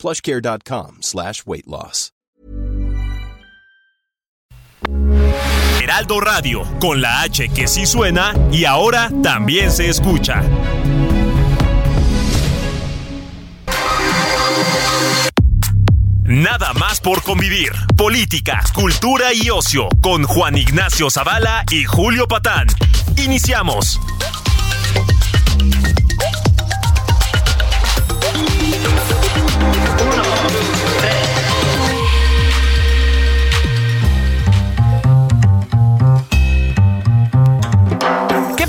[0.00, 2.10] plushcare.com slash weight loss.
[5.82, 10.42] Heraldo Radio, con la H que sí suena y ahora también se escucha.
[16.22, 17.72] Nada más por convivir.
[17.96, 22.68] Política, cultura y ocio con Juan Ignacio Zavala y Julio Patán.
[23.16, 23.98] Iniciamos.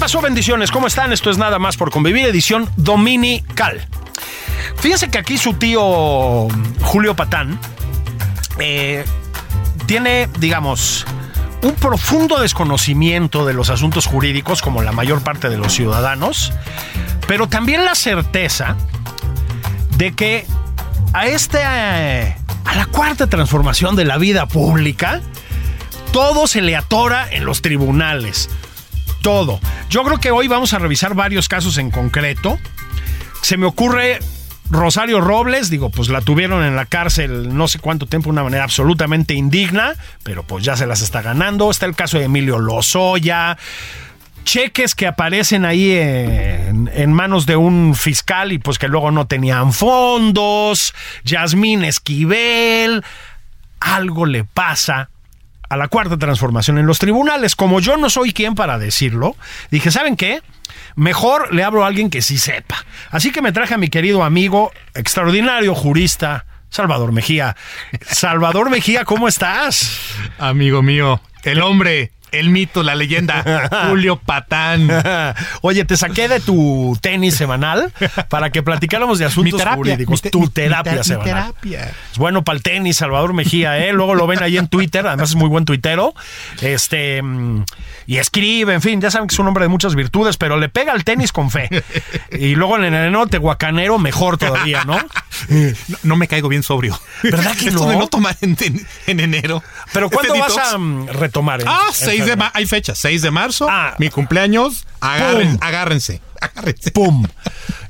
[0.02, 0.72] Pasó, bendiciones?
[0.72, 1.14] ¿Cómo están?
[1.14, 3.88] Esto es nada más por convivir, edición dominical.
[4.78, 6.48] Fíjense que aquí su tío
[6.82, 7.60] Julio Patán
[8.58, 9.06] eh,
[9.86, 11.06] tiene, digamos,
[11.62, 16.52] un profundo desconocimiento de los asuntos jurídicos, como la mayor parte de los ciudadanos,
[17.28, 18.78] pero también la certeza
[19.98, 20.48] de que
[21.14, 22.36] a este, eh,
[22.66, 25.22] a la cuarta transformación de la vida pública,
[26.12, 28.50] todo se le atora en los tribunales.
[29.22, 29.60] Todo.
[29.90, 32.58] Yo creo que hoy vamos a revisar varios casos en concreto.
[33.42, 34.20] Se me ocurre
[34.72, 38.44] Rosario Robles, digo, pues la tuvieron en la cárcel no sé cuánto tiempo de una
[38.44, 41.70] manera absolutamente indigna, pero pues ya se las está ganando.
[41.70, 43.58] Está el caso de Emilio Lozoya.
[44.44, 49.28] Cheques que aparecen ahí en, en manos de un fiscal y pues que luego no
[49.28, 50.96] tenían fondos.
[51.26, 53.04] Yasmín Esquivel.
[53.80, 55.10] Algo le pasa
[55.72, 57.56] a la cuarta transformación en los tribunales.
[57.56, 59.38] Como yo no soy quien para decirlo,
[59.72, 60.42] dije, ¿saben qué?
[60.98, 62.84] Mejor le hablo a alguien que sí sepa.
[63.10, 67.56] Así que me traje a mi querido amigo, extraordinario jurista, Salvador Mejía.
[68.02, 69.98] Salvador Mejía, ¿cómo estás?
[70.40, 74.90] Amigo mío, el hombre, el mito, la leyenda, Julio Patán.
[75.62, 77.92] Oye, te saqué de tu tenis semanal
[78.30, 80.14] para que platicáramos de asuntos Mi terapia, jurídicos.
[80.14, 81.26] mi te- tu terapia mi semanal.
[81.54, 81.92] terapia.
[82.12, 83.94] Es bueno para el tenis, Salvador Mejía, ¿eh?
[83.94, 86.14] Luego lo ven ahí en Twitter, además es muy buen tuitero.
[86.62, 87.64] Este, mm,
[88.08, 90.70] y escribe, en fin, ya saben que es un hombre de muchas virtudes, pero le
[90.70, 91.70] pega al tenis con fe.
[92.32, 94.98] Y luego en el enero tehuacanero, mejor todavía, ¿no?
[95.88, 97.00] No, no me caigo bien sobrio.
[97.24, 97.90] ¿Verdad que Esto no?
[97.90, 99.64] de no tomar en, en- en enero.
[99.92, 100.74] Pero ¿cuándo Este vas detox.
[100.74, 101.62] a mm, retomar?
[101.62, 102.38] en- Ah, en 6 de febrero?
[102.38, 102.58] marzo.
[102.58, 103.68] Hay fecha, 6 de marzo.
[103.70, 103.96] Ah.
[103.98, 104.86] mi cumpleaños.
[105.00, 105.58] Agárrense.
[105.62, 106.22] Agárrense.
[106.92, 107.28] ¡Pum!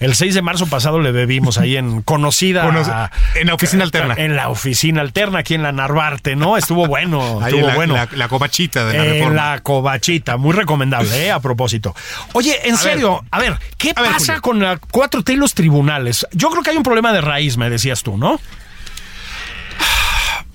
[0.02, 3.09] El 6 de marzo pasado le bebimos ahí en conocida.
[3.36, 4.16] En la oficina alterna.
[4.18, 6.58] En la oficina alterna, aquí en la Narvarte, ¿no?
[6.58, 7.40] Estuvo bueno.
[7.42, 7.94] Ahí estuvo la, bueno.
[7.94, 9.36] la, la cobachita de la en reforma.
[9.52, 11.31] la covachita, muy recomendable, ¿eh?
[11.31, 11.96] A propósito.
[12.34, 16.28] Oye, en A serio, a ver, ¿qué A pasa con la 4T y los tribunales?
[16.34, 18.40] Yo creo que hay un problema de raíz, me decías tú, ¿no?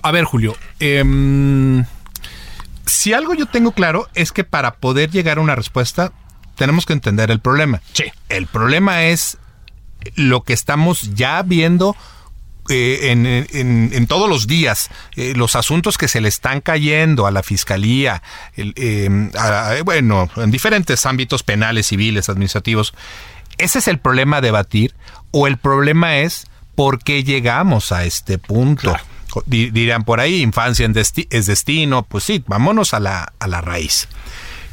[0.03, 0.55] A ver, Julio.
[0.79, 1.83] em,
[2.87, 6.11] si algo yo tengo claro es que para poder llegar a una respuesta
[6.55, 7.81] tenemos que entender el problema.
[7.93, 8.05] Sí.
[8.29, 9.37] El problema es
[10.15, 11.95] lo que estamos ya viendo
[12.69, 17.25] eh, en, en- en todos los días, eh, los asuntos que se le están cayendo
[17.27, 18.21] a la fiscalía,
[18.55, 22.93] el, eh, a- a- bueno, en diferentes ámbitos penales, civiles, administrativos.
[23.57, 24.95] Ese es el problema a debatir,
[25.31, 28.91] o el problema es por qué llegamos a este punto.
[29.45, 33.61] Dirían por ahí, infancia en desti- es destino, pues sí, vámonos a la, a la
[33.61, 34.07] raíz.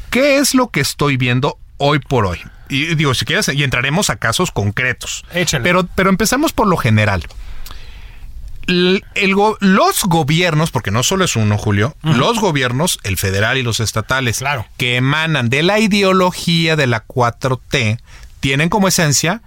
[0.09, 2.39] ¿Qué es lo que estoy viendo hoy por hoy?
[2.69, 5.23] Y digo, si quieres, y entraremos a casos concretos.
[5.33, 5.63] Échale.
[5.63, 7.23] Pero, pero empecemos por lo general.
[8.67, 9.03] El
[9.59, 14.39] los gobiernos, porque no solo es uno, Julio, los gobiernos, el federal y los estatales,
[14.39, 14.65] Claro.
[14.77, 17.99] que emanan de la ideología de la 4T,
[18.39, 19.43] tienen como esencia,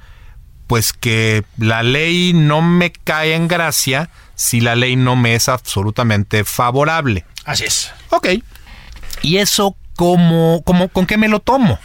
[0.68, 5.48] pues que la ley no me cae en gracia si la ley no me es
[5.48, 7.26] absolutamente favorable.
[7.44, 7.92] Así es.
[8.10, 8.28] Ok.
[9.22, 11.80] ¿Y eso cómo, cómo, con qué me lo tomo?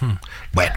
[0.51, 0.75] Bueno,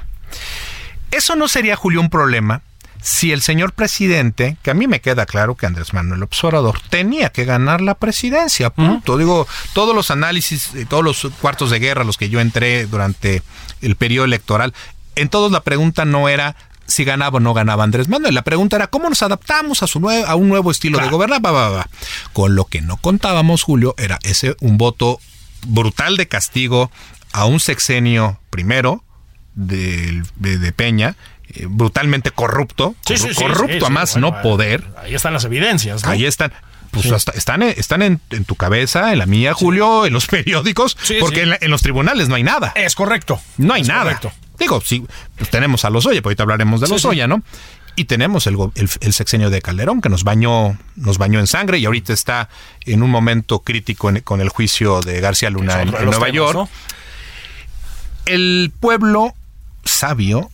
[1.11, 2.63] eso no sería, Julio, un problema
[3.03, 7.29] si el señor presidente, que a mí me queda claro que Andrés Manuel Observador tenía
[7.29, 9.17] que ganar la presidencia, punto.
[9.17, 12.87] Digo, todos los análisis, eh, todos los cuartos de guerra a los que yo entré
[12.87, 13.43] durante
[13.81, 14.75] el periodo electoral,
[15.15, 16.57] en todos la pregunta no era
[16.87, 18.35] si ganaba o no ganaba Andrés Manuel.
[18.35, 21.41] La pregunta era cómo nos adaptamos a, su nue- a un nuevo estilo de gobernar.
[22.33, 25.19] Con lo que no contábamos, Julio, era ese un voto
[25.67, 26.91] brutal de castigo
[27.33, 29.03] a un sexenio primero
[29.55, 31.17] de, de Peña,
[31.55, 34.85] eh, brutalmente corrupto, Sí, sí, corrupto sí, a más bueno, no poder.
[35.03, 36.11] Ahí están las evidencias, ¿no?
[36.11, 36.53] Ahí están.
[36.91, 40.97] pues hasta están, están en, en tu cabeza, en la mía, Julio, en los periódicos,
[41.21, 41.43] porque.
[41.43, 42.73] En, la- en los tribunales no hay nada.
[42.77, 43.41] Es correcto.
[43.57, 44.05] No hay Es nada.
[44.05, 44.33] correcto.
[44.59, 45.05] Digo, sí,
[45.37, 47.43] pues tenemos a Lozoya, pero ahorita hablaremos de Sí, Lozoya, ¿no?
[47.99, 51.79] Y tenemos el, el- el sexenio de Calderón, que nos bañó, nos bañó en sangre
[51.79, 52.49] y ahorita está
[52.85, 56.55] en un momento crítico en- con el juicio de García Luna en, Nueva temas, York.
[56.55, 56.69] ¿no?
[58.27, 59.35] El pueblo
[59.85, 60.51] sabio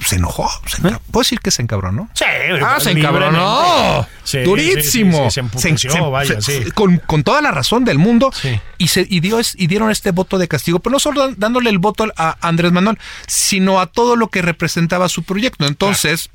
[0.00, 0.50] se enojó.
[0.66, 0.96] se ¿Eh?
[1.10, 2.08] ¿Puedo decir que se encabronó?
[2.14, 2.24] Sí,
[2.64, 4.06] Ah, se encabronó.
[4.24, 5.30] Sí, Durísimo.
[5.30, 6.64] sí, sí, sí, se vaya, sí.
[6.74, 8.32] con, con toda la razón del mundo.
[8.32, 8.60] Sí.
[8.78, 11.78] Y, se, y, dio y dieron este voto de castigo, pero no solo dándole el
[11.78, 15.66] voto a Andrés Manuel, sino a todo lo que representaba su proyecto.
[15.66, 16.30] Entonces.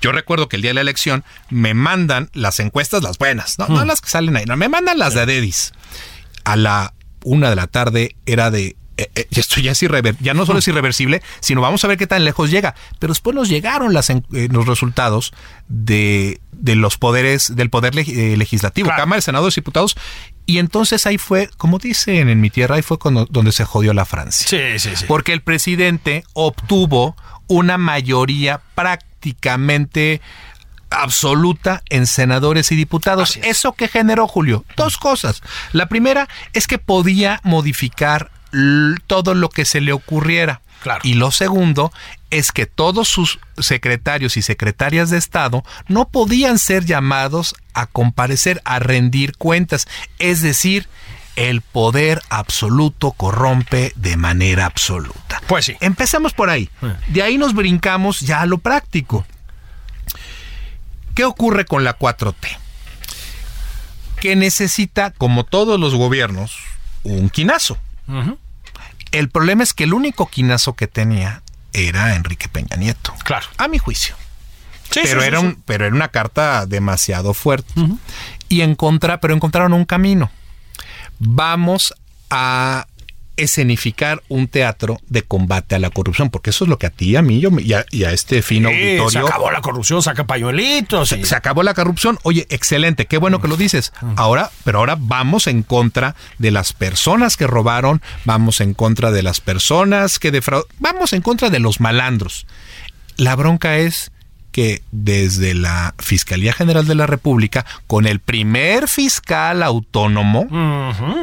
[0.00, 3.66] Yo recuerdo que el día de la elección me mandan las encuestas, las buenas, no,
[3.66, 3.74] Hmm.
[3.74, 5.72] no las que salen ahí, no, me mandan las de Adedis.
[6.44, 8.76] A la una de la tarde era de.
[8.96, 11.98] Eh, eh, esto ya es irrever- ya no solo es irreversible, sino vamos a ver
[11.98, 12.74] qué tan lejos llega.
[12.98, 15.32] Pero después nos llegaron las, eh, los resultados
[15.68, 19.02] de, de los poderes, del poder leg- legislativo, Claro.
[19.02, 19.96] Cámara, Senadores, Diputados.
[20.46, 23.94] Y entonces ahí fue, como dicen en mi tierra, ahí fue cuando, donde se jodió
[23.94, 24.46] la Francia.
[24.48, 25.04] Sí, sí, sí.
[25.08, 27.16] Porque el presidente obtuvo
[27.46, 30.20] una mayoría prácticamente
[30.90, 33.36] absoluta en senadores y diputados.
[33.36, 33.46] Es.
[33.46, 34.64] ¿Eso que generó, Julio?
[34.76, 35.42] Dos cosas.
[35.72, 38.30] La primera es que podía modificar
[39.06, 40.60] todo lo que se le ocurriera.
[40.82, 41.00] Claro.
[41.02, 41.92] Y lo segundo
[42.30, 48.60] es que todos sus secretarios y secretarias de Estado no podían ser llamados a comparecer,
[48.64, 49.86] a rendir cuentas.
[50.18, 50.86] Es decir,
[51.36, 55.40] el poder absoluto corrompe de manera absoluta.
[55.46, 55.76] Pues sí.
[55.80, 56.68] Empecemos por ahí.
[57.08, 59.26] De ahí nos brincamos ya a lo práctico.
[61.14, 62.58] ¿Qué ocurre con la 4T?
[64.20, 66.56] Que necesita, como todos los gobiernos,
[67.04, 67.78] un quinazo.
[69.14, 73.14] El problema es que el único quinazo que tenía era Enrique Peña Nieto.
[73.22, 73.46] Claro.
[73.58, 74.16] A mi juicio.
[74.90, 77.72] Sí, pero, sí, era sí, un, pero era una carta demasiado fuerte.
[78.48, 80.32] Y encontra, pero encontraron un camino.
[81.20, 81.94] Vamos
[82.28, 82.88] a
[83.36, 87.16] escenificar un teatro de combate a la corrupción, porque eso es lo que a ti,
[87.16, 90.02] a mí yo, y, a, y a este fino Sí, se auditorio acabó la corrupción,
[90.02, 91.12] saca pañuelitos.
[91.12, 92.18] y- se acabó la corrupción.
[92.22, 93.92] Oye, excelente, qué bueno que lo dices.
[94.16, 99.22] Ahora, pero ahora vamos en contra de las personas que robaron, vamos en contra de
[99.22, 102.46] las personas que defraudaron, vamos en contra de los malandros.
[103.16, 104.10] La bronca es
[104.52, 110.46] que desde la Fiscalía General de la República, con el primer fiscal autónomo,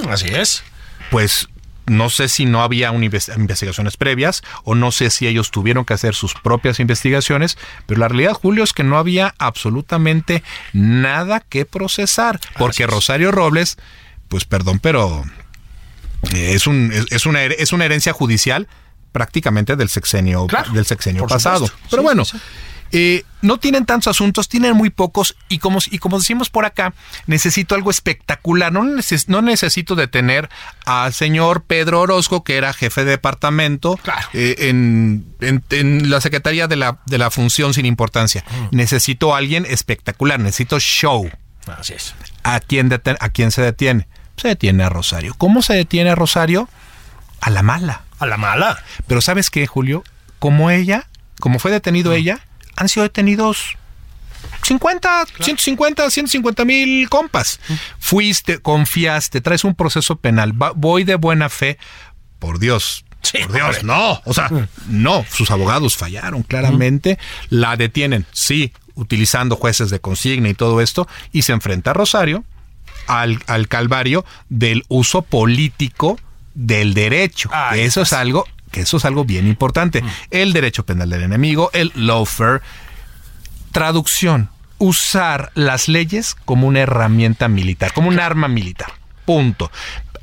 [0.10, 0.64] así es.
[1.10, 1.48] pues
[1.88, 6.14] no sé si no había investigaciones previas o no sé si ellos tuvieron que hacer
[6.16, 7.58] sus propias investigaciones,
[7.88, 10.44] pero la realidad, Julio, es que no había absolutamente
[10.74, 13.78] nada que procesar, porque Rosario Robles,
[14.28, 15.24] pues perdón, pero
[16.34, 18.68] eh, es, un, es, una, es una herencia judicial
[19.12, 21.68] prácticamente del sexenio, Claro, del sexenio pasado.
[21.68, 21.88] supuesto.
[21.90, 22.38] Pero Sí, bueno, sí.
[22.92, 26.94] Eh, no tienen tantos asuntos, tienen muy pocos y como, y como decimos por acá,
[27.26, 28.72] necesito algo espectacular.
[28.72, 30.50] No, neces- no necesito detener
[30.86, 34.28] al señor Pedro Orozco, que era jefe de departamento Claro.
[34.34, 38.44] eh, en, en- en la Secretaría de la, de la Función sin importancia.
[38.72, 38.76] Mm.
[38.76, 41.30] Necesito a alguien espectacular, necesito show.
[41.78, 42.14] Así es.
[42.44, 44.08] ¿A quién, deten- ¿A quién se detiene?
[44.38, 45.34] Se detiene a Rosario.
[45.38, 46.68] ¿Cómo se detiene a Rosario?
[47.40, 48.02] A la mala.
[48.20, 48.84] A la mala.
[49.08, 50.04] Pero ¿sabes qué, Julio?
[50.40, 51.08] Como ella,
[51.40, 52.40] como fue detenido ella,
[52.82, 53.78] han sido detenidos
[54.64, 57.60] 50, 150, 150 mil compas.
[58.00, 61.78] Fuiste, confiaste, traes un proceso penal, va- voy de buena fe.
[62.40, 63.06] Por Dios.
[63.22, 63.84] Sí, por Dios, hombre.
[63.84, 64.22] no.
[64.26, 64.50] O sea,
[64.88, 67.20] no, sus abogados fallaron claramente.
[67.50, 72.44] La detienen, sí, utilizando jueces de consigna y todo esto, y se enfrenta a Rosario
[73.08, 76.20] al, al calvario del uso político
[76.56, 77.50] del derecho.
[77.76, 80.04] Eso es algo que eso es algo bien importante.
[80.30, 82.62] El derecho penal del enemigo, el lawfare.
[83.72, 84.50] Traducción,
[84.80, 88.92] usar las leyes como una herramienta militar, como un arma militar.
[89.26, 89.72] Punto.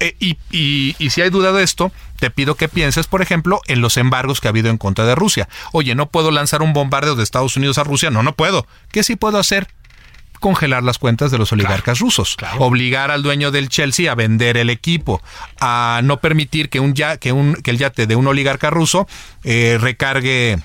[0.00, 1.90] Eh, y, y- y si hay duda de esto,
[2.20, 5.14] te pido que pienses, por ejemplo, en los embargos que ha habido en contra de
[5.14, 5.48] Rusia.
[5.72, 8.10] Oye, no puedo lanzar un bombardeo de Estados Unidos a Rusia.
[8.10, 8.66] No, no puedo.
[8.92, 9.68] ¿Qué sí puedo hacer?
[10.38, 12.60] Congelar las cuentas de los oligarcas rusos, claro.
[12.60, 15.22] obligar al dueño del Chelsea a vender el equipo,
[15.60, 19.06] a no permitir que un ya que un que el yate de un oligarca ruso
[19.44, 20.58] eh, recargue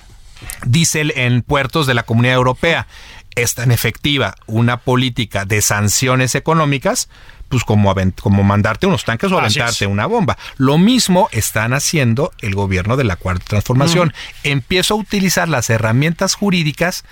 [0.64, 2.86] diésel en puertos de la Comunidad Europea.
[3.34, 7.08] Es tan efectiva una política de sanciones económicas,
[7.48, 10.38] pues como, como mandarte unos tanques o aventarte una bomba.
[10.56, 14.12] Lo mismo están haciendo el gobierno de la Cuarta Transformación.
[14.44, 17.04] Empiezo a utilizar las herramientas jurídicas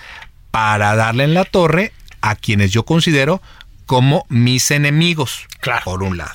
[0.53, 1.93] para darle en la torre
[2.23, 3.43] a quienes yo considero
[3.87, 5.83] como mis enemigos, Claro.
[5.85, 6.35] por un lado.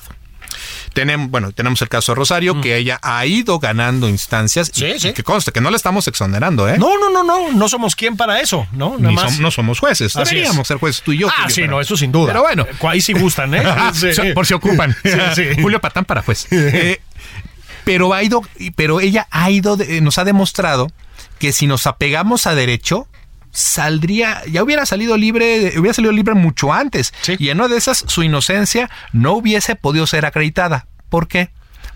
[0.94, 4.98] tenemos, bueno, tenemos el caso de Rosario, que ella ha ido ganando instancias y, Sí,
[4.98, 5.08] sí.
[5.08, 6.76] y que conste que no la estamos exonerando, ¿eh?
[6.78, 8.96] No, no, no, no, no somos quien para eso, ¿no?
[8.98, 9.38] Nada Ni más.
[9.38, 10.16] no somos jueces.
[10.16, 10.68] Así Deberíamos es.
[10.68, 11.28] ser jueces tú y yo.
[11.28, 12.28] ah, Julio, sí, pero- no, eso sin duda.
[12.32, 12.64] Pero bueno.
[12.68, 13.62] Eh, Ahí sí gustan, ¿eh?
[13.94, 14.32] Sí.
[14.34, 14.96] Por si ocupan.
[15.04, 15.62] Sí, sí.
[15.62, 16.48] Julio Patán para juez.
[16.50, 17.00] Eh,
[17.84, 18.42] pero ha ido,
[18.74, 20.90] pero ella ha ido, de- nos ha demostrado
[21.38, 23.06] que si nos apegamos a derecho,
[23.52, 27.12] saldría, ya hubiera salido libre, hubiera salido libre mucho antes.
[27.22, 27.36] Sí.
[27.38, 30.86] Y en una de esas, su inocencia no hubiese podido ser acreditada.
[31.08, 31.50] ¿Por qué?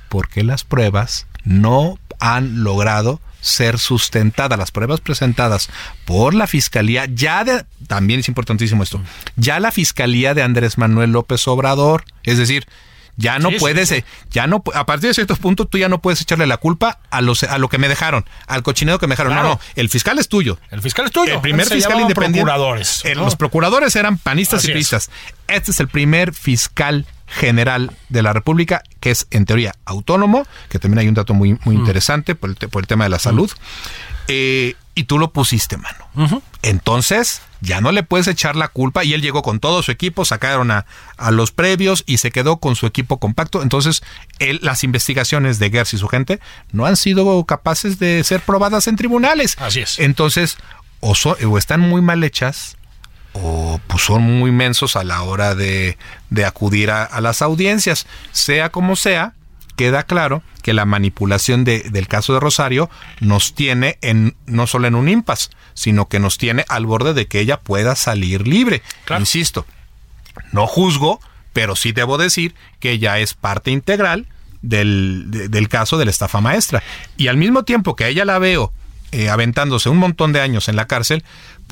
[0.09, 4.59] Porque las pruebas no han logrado ser sustentadas.
[4.59, 5.68] Las pruebas presentadas
[6.06, 9.02] por la fiscalía, ya de, también es importantísimo esto,
[9.37, 12.66] ya la fiscalía de Andrés Manuel López Obrador, es decir,
[13.16, 13.97] ya no Sí, puedes, sí.
[13.97, 16.99] eh, ya no, a partir de cierto punto tú ya no puedes echarle la culpa
[17.11, 19.33] a los, a lo que me dejaron, al cochinero que me dejaron.
[19.35, 19.49] Claro.
[19.49, 20.59] No, no, el fiscal es tuyo.
[20.71, 21.35] El fiscal es tuyo.
[21.35, 22.40] El primer fiscal independiente.
[22.40, 23.04] Procuradores.
[23.04, 23.25] Eh, ¿no?
[23.25, 24.75] Los procuradores eran panistas Así y es.
[24.75, 25.11] priistas.
[25.49, 30.78] Este es el primer fiscal general de la República, que es en teoría autónomo, que
[30.78, 31.59] también hay un dato muy, Mm.
[31.64, 33.50] muy interesante por el, te- por el tema de la salud.
[34.28, 36.40] Eh, y tú lo pusiste, mano.
[36.62, 39.04] Entonces, ya no le puedes echar la culpa.
[39.04, 40.85] Y él llegó con todo su equipo, sacaron a,
[41.16, 43.62] a los previos y se quedó con su equipo compacto.
[43.62, 44.02] Entonces,
[44.40, 46.40] él- las investigaciones de Gers y su gente
[46.73, 49.57] no han sido capaces de ser probadas en tribunales.
[49.59, 49.99] Así es.
[49.99, 50.59] Entonces,
[51.00, 52.76] o, so- o están muy mal hechas,
[53.33, 55.97] o pues son muy mensos a la hora de,
[56.28, 58.07] de acudir a, a las audiencias.
[58.33, 59.33] Sea como sea,
[59.76, 62.88] queda claro que la manipulación de- del caso de Rosario
[63.21, 67.26] nos tiene en no solo en un impas, sino que nos tiene al borde de
[67.26, 68.83] que ella pueda salir libre.
[69.05, 69.21] Claro.
[69.23, 69.67] Insisto,
[70.52, 71.21] no juzgo,
[71.52, 74.26] pero sí debo decir que ella es parte integral
[74.62, 76.83] del, de- del caso de la estafa maestra.
[77.17, 78.73] Y al mismo tiempo que a ella la veo
[79.14, 81.23] eh, aventándose un montón de años en la cárcel,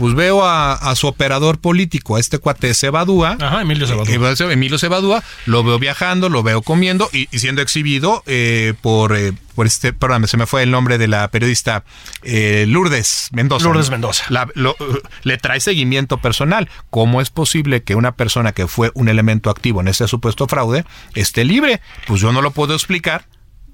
[0.00, 3.36] pues veo a, a su operador político, a este cuate Cebadúa.
[3.38, 4.30] Ajá, Emilio Cebadúa.
[4.32, 9.14] Eh, Emilio Cebadúa, lo veo viajando, lo veo comiendo y, y siendo exhibido eh, por,
[9.14, 11.84] eh, por este, perdón, se me fue el nombre de la periodista
[12.22, 13.64] eh, Lourdes Mendoza.
[13.66, 13.90] Lourdes.
[13.90, 14.24] Mendoza.
[14.30, 14.74] La- lo-
[15.22, 16.70] le trae seguimiento personal.
[16.88, 20.86] ¿Cómo es posible que una persona que fue un elemento activo en este supuesto fraude
[21.14, 21.82] esté libre?
[22.06, 23.26] Pues yo no lo puedo explicar,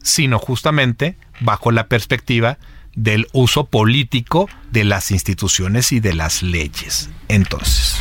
[0.02, 2.59] sino justamente bajo la perspectiva
[2.97, 7.11] del uso político de las instituciones y de las leyes.
[7.29, 7.97] Entonces,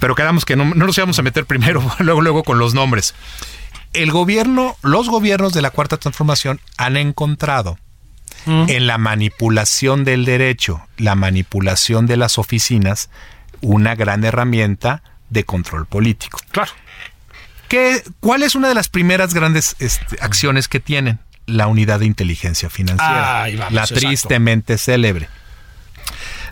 [0.00, 3.14] pero quedamos que no, no nos íbamos a meter primero, luego, luego con los nombres.
[3.92, 7.78] El gobierno, los gobiernos de la Cuarta Transformación han encontrado
[8.46, 13.10] en la manipulación del derecho, la manipulación de las oficinas,
[13.60, 16.40] una gran herramienta de control político.
[16.50, 16.72] Claro.
[17.68, 21.20] ¿Qué, ¿Cuál es una de las primeras grandes este, acciones que tienen?
[21.50, 23.42] La unidad de inteligencia financiera.
[23.42, 24.06] Ahí vamos, la exacto.
[24.06, 25.28] tristemente célebre.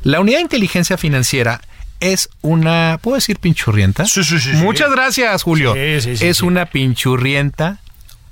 [0.02, 1.60] La unidad de inteligencia financiera
[2.00, 4.04] es una, ¿puedo decir pinchurrienta?
[4.06, 4.56] Sí, sí, sí, sí.
[4.56, 5.74] Muchas gracias, Julio.
[5.74, 7.78] Sí, sí, sí, es una pinchurrienta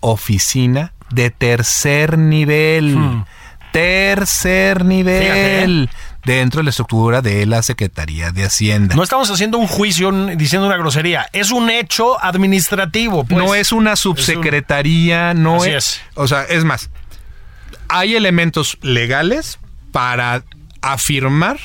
[0.01, 3.25] oficina de tercer nivel.
[3.73, 5.91] Tercer nivel.
[6.27, 8.97] Dentro de la estructura de la Secretaría de Hacienda.
[8.97, 11.29] No estamos haciendo un juicio diciendo una grosería.
[11.33, 13.23] Es un hecho administrativo.
[13.23, 13.39] pues.
[13.39, 16.01] no es una subsecretaría, no Así es, es.
[16.15, 16.91] O sea, es más,
[17.89, 19.61] hay elementos legales
[19.93, 20.43] para
[20.83, 21.59] afirmar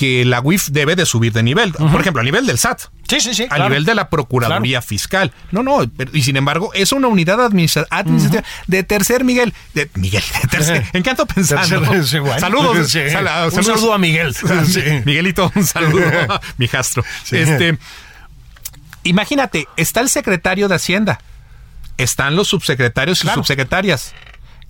[0.00, 1.72] que la UIF debe de subir de nivel.
[1.74, 2.80] Por ejemplo, a nivel del SAT.
[3.06, 3.42] Sí, sí, sí.
[3.44, 3.68] A claro.
[3.68, 5.30] nivel de la Procuraduría Fiscal.
[5.50, 9.52] No, no, pero- y sin embargo, es una unidad administra- administrativa de tercer Miguel.
[9.74, 10.86] De, Miguel, de tercer.
[10.94, 11.82] ¿En qué ando pensando?
[11.82, 12.40] Tercer- bueno.
[12.40, 12.90] Saludos.
[12.90, 13.10] Sí.
[13.10, 14.34] sal- Un saludo a Miguel.
[14.66, 14.80] Sí.
[15.04, 16.10] Miguelito, un saludo.
[16.56, 17.04] Mi jastro.
[17.30, 17.76] Este,
[19.02, 21.20] imagínate, está el secretario de Hacienda.
[21.98, 24.14] Están los subsecretarios y subsecretarias.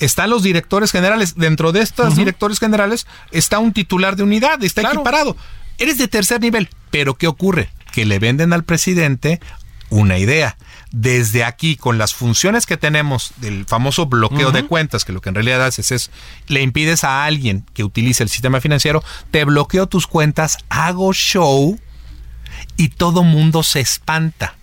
[0.00, 1.34] Están los directores generales.
[1.36, 4.96] Dentro de estos directores generales está un titular de unidad, está Claro.
[4.96, 5.36] equiparado.
[5.78, 6.68] Eres de tercer nivel.
[6.90, 7.70] Pero ¿qué ocurre?
[7.92, 9.40] Que le venden al presidente
[9.90, 10.56] una idea.
[10.92, 15.28] Desde aquí, con las funciones que tenemos del famoso bloqueo de cuentas, que lo que
[15.28, 16.10] en realidad haces es,
[16.48, 21.78] le impides a alguien que utilice el sistema financiero, te bloqueo tus cuentas, hago show
[22.76, 24.54] y todo mundo se espanta.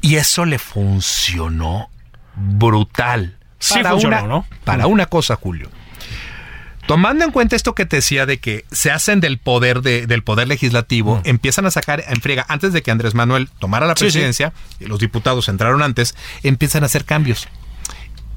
[0.00, 1.90] Y eso le funcionó
[2.34, 3.38] brutal.
[3.62, 4.46] Sí funcionó, una, ¿no?
[4.64, 5.70] Para una cosa, Julio.
[6.86, 10.24] Tomando en cuenta esto que te decía de que se hacen del poder de- del
[10.24, 13.98] poder legislativo, empiezan a sacar en friega antes de que Andrés Manuel tomara la Sí,
[14.00, 14.04] sí.
[14.06, 17.46] presidencia, y los diputados entraron antes, empiezan a hacer cambios.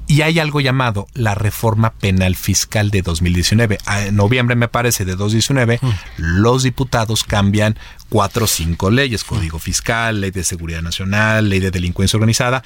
[0.08, 3.78] Y hay algo llamado la reforma penal fiscal de 2019.
[3.86, 5.80] A- En noviembre, me parece, de 2019,
[6.16, 7.76] los diputados cambian
[8.08, 9.24] cuatro o cinco leyes.
[9.24, 12.62] Código fiscal, ley de seguridad nacional, ley de delincuencia organizada,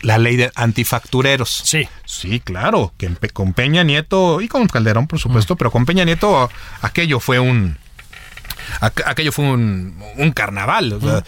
[0.00, 1.62] la ley de antifactureros.
[1.64, 1.88] Sí.
[2.04, 6.50] Sí, claro, que con Peña Nieto y con Calderón, por supuesto, pero con Peña Nieto
[6.80, 7.76] aquello fue un
[8.80, 10.92] Aqu- aquello fue un, un carnaval.
[10.94, 11.24] o sea,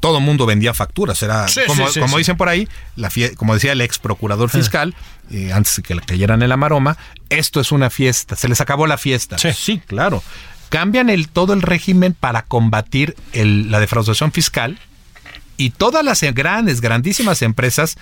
[0.00, 1.22] Todo el mundo vendía facturas.
[1.22, 2.18] Era, Sí, como, sí, sí, como sí.
[2.18, 4.94] dicen por ahí, la fie- como decía el ex procurador fiscal,
[5.30, 6.96] eh, antes de que le cayeran en la maroma,
[7.28, 8.34] esto es una fiesta.
[8.34, 9.36] Se les acabó la fiesta.
[9.38, 9.80] Sí.
[9.86, 10.22] claro.
[10.70, 14.78] Cambian el, todo el régimen para combatir el- la defraudación fiscal
[15.60, 17.96] y todas las grandes, grandísimas empresas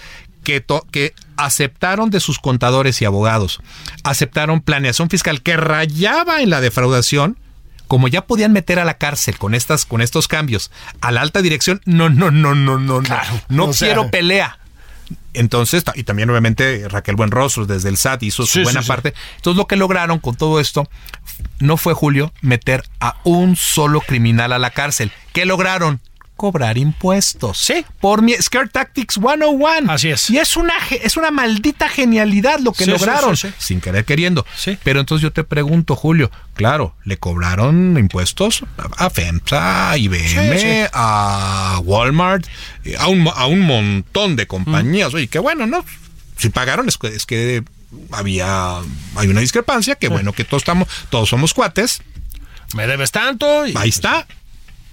[0.44, 3.60] que, to- que aceptaron de sus contadores y abogados,
[4.04, 7.36] aceptaron planeación fiscal que rayaba en la defraudación,
[7.88, 11.42] como ya podían meter a la cárcel con estas, con estos cambios a la alta
[11.42, 14.58] dirección, no, no, no, no, no, Claro, no, no sea- quiero pelea.
[15.34, 18.88] Entonces, y también obviamente Raquel Buenrostro desde el SAT hizo su Sí, buena sí, sí.
[18.88, 19.14] parte.
[19.36, 20.88] Entonces, lo que lograron con todo esto
[21.60, 25.10] no fue, Julio, meter a un solo criminal a la cárcel.
[25.32, 26.00] ¿Qué lograron?
[26.38, 27.58] Cobrar impuestos.
[27.58, 27.84] Sí.
[28.00, 29.92] Por mi Scare Tactics 101.
[29.92, 30.30] Así es.
[30.30, 33.36] Y es una, es una maldita genialidad lo que Sí, lograron.
[33.36, 33.54] sí, sí.
[33.58, 34.46] Sin querer queriendo.
[34.56, 34.78] Sí.
[34.84, 38.62] Pero entonces yo te pregunto, Julio, claro, le cobraron impuestos
[38.96, 42.46] a FEMSA, a IBM, a Walmart,
[42.98, 45.12] a un, a un montón de compañías.
[45.14, 45.84] Oye, qué bueno, ¿no?
[46.36, 47.64] Si pagaron es que, es que
[48.12, 48.76] había
[49.16, 52.00] hay una discrepancia, que bueno que todos estamos, todos somos cuates.
[52.74, 53.74] Me debes tanto y...
[53.76, 54.26] Ahí está.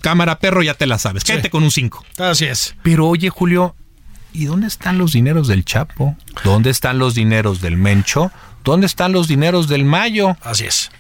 [0.06, 1.24] Cámara perro, ya te la sabes.
[1.24, 1.32] Sí.
[1.32, 2.06] Quédate con un 5.
[2.20, 2.76] Así es.
[2.84, 3.76] Pero oye, Julio,
[4.34, 6.16] ¿y dónde están los dineros del Chapo?
[6.44, 8.32] ¿Dónde están los dineros del Mencho?
[8.64, 10.38] ¿Dónde están los dineros del Mayo?
[10.44, 10.92] Así es.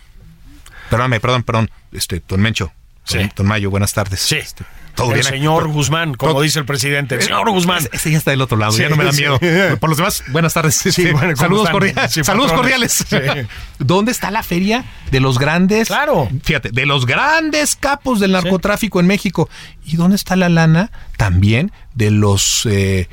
[0.90, 1.70] Perdóname, perdón, perdón.
[1.92, 2.72] Este, Don Mencho.
[3.04, 3.20] Sí.
[3.20, 4.22] Don, Don Mayo, buenas tardes.
[4.22, 4.38] Sí.
[4.38, 5.24] Este, todo el bien.
[5.26, 7.16] señor Guzmán, como Todo- dice el presidente.
[7.16, 7.78] El señor Guzmán.
[7.80, 9.20] Ese, ese ya está del otro lado, Sí, ya no me da sí.
[9.22, 9.40] miedo.
[9.80, 10.84] Por los demás, buenas tardes.
[10.86, 11.70] Este, bueno, ¿cómo saludos.
[12.10, 13.06] Sí, saludos cordiales.
[13.80, 15.88] ¿Dónde está la feria de los grandes?
[15.88, 16.28] Claro.
[16.44, 19.50] Fíjate, de los grandes capos del narcotráfico en México.
[19.86, 23.08] ¿Y dónde está la lana también de los eh,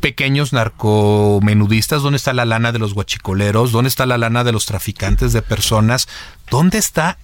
[0.00, 2.02] pequeños narcomenudistas?
[2.02, 3.72] ¿Dónde está la lana de los guachicoleros?
[3.72, 6.08] ¿Dónde está la lana de los traficantes de personas?
[6.50, 7.18] ¿Dónde está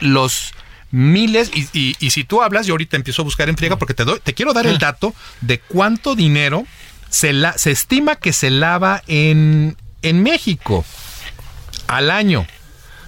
[0.00, 0.52] los
[0.96, 1.50] miles?
[1.54, 4.04] Y, y- y si tú hablas, yo ahorita empiezo a buscar en friega porque te,
[4.04, 6.64] doy, te quiero dar el dato de cuánto dinero
[7.10, 10.84] se, la, se estima que se lava en, en México
[11.86, 12.46] al año.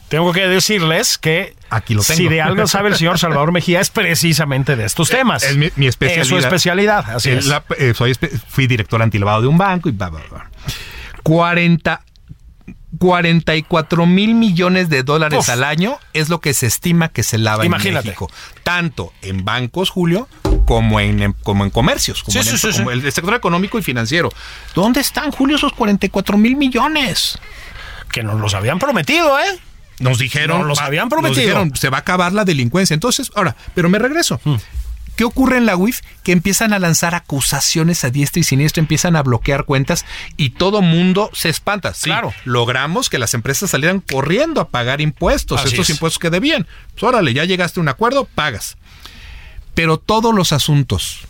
[0.09, 2.17] Tengo que decirles que Aquí lo tengo.
[2.17, 5.43] si de algo sabe el señor Salvador Mejía es precisamente de estos temas.
[5.43, 6.23] Es mi- mi especialidad.
[6.23, 7.47] Es su especialidad, así Eh, es.
[7.47, 8.15] la- eh, soy
[8.49, 10.51] fui director antilavado de un banco y bla, bla, bla.
[11.23, 12.01] 40,
[12.99, 15.49] 44 mil millones de dólares Uf.
[15.51, 18.09] al año es lo que se estima que se lava Imagínate.
[18.09, 18.31] en México.
[18.63, 20.27] Tanto en bancos, Julio,
[20.67, 22.99] como en, como en comercios, como, Sí, en sí, como sí.
[23.07, 24.31] el sector económico y financiero.
[24.75, 27.39] ¿Dónde están, Julio, esos 44 mil millones?
[28.11, 29.59] Que nos los habían prometido, ¿eh?
[30.01, 31.41] Nos dijeron, Nos los habían nos prometido.
[31.43, 32.95] dijeron, se va a acabar la delincuencia.
[32.95, 34.41] Entonces, ahora, pero me regreso.
[34.45, 34.55] Mm.
[35.19, 36.01] ¿Qué ocurre en la UIF?
[36.23, 40.05] Que empiezan a lanzar acusaciones a diestra y siniestra, empiezan a bloquear cuentas
[40.37, 41.93] y todo mundo se espanta.
[41.93, 42.33] Sí, Claro.
[42.45, 45.97] logramos que las empresas salieran corriendo a pagar impuestos, Así estos es.
[45.97, 46.69] impuestos que debían.
[46.93, 48.77] Pues órale, ya llegaste a un acuerdo, pagas.
[49.75, 51.23] Pero todos los asuntos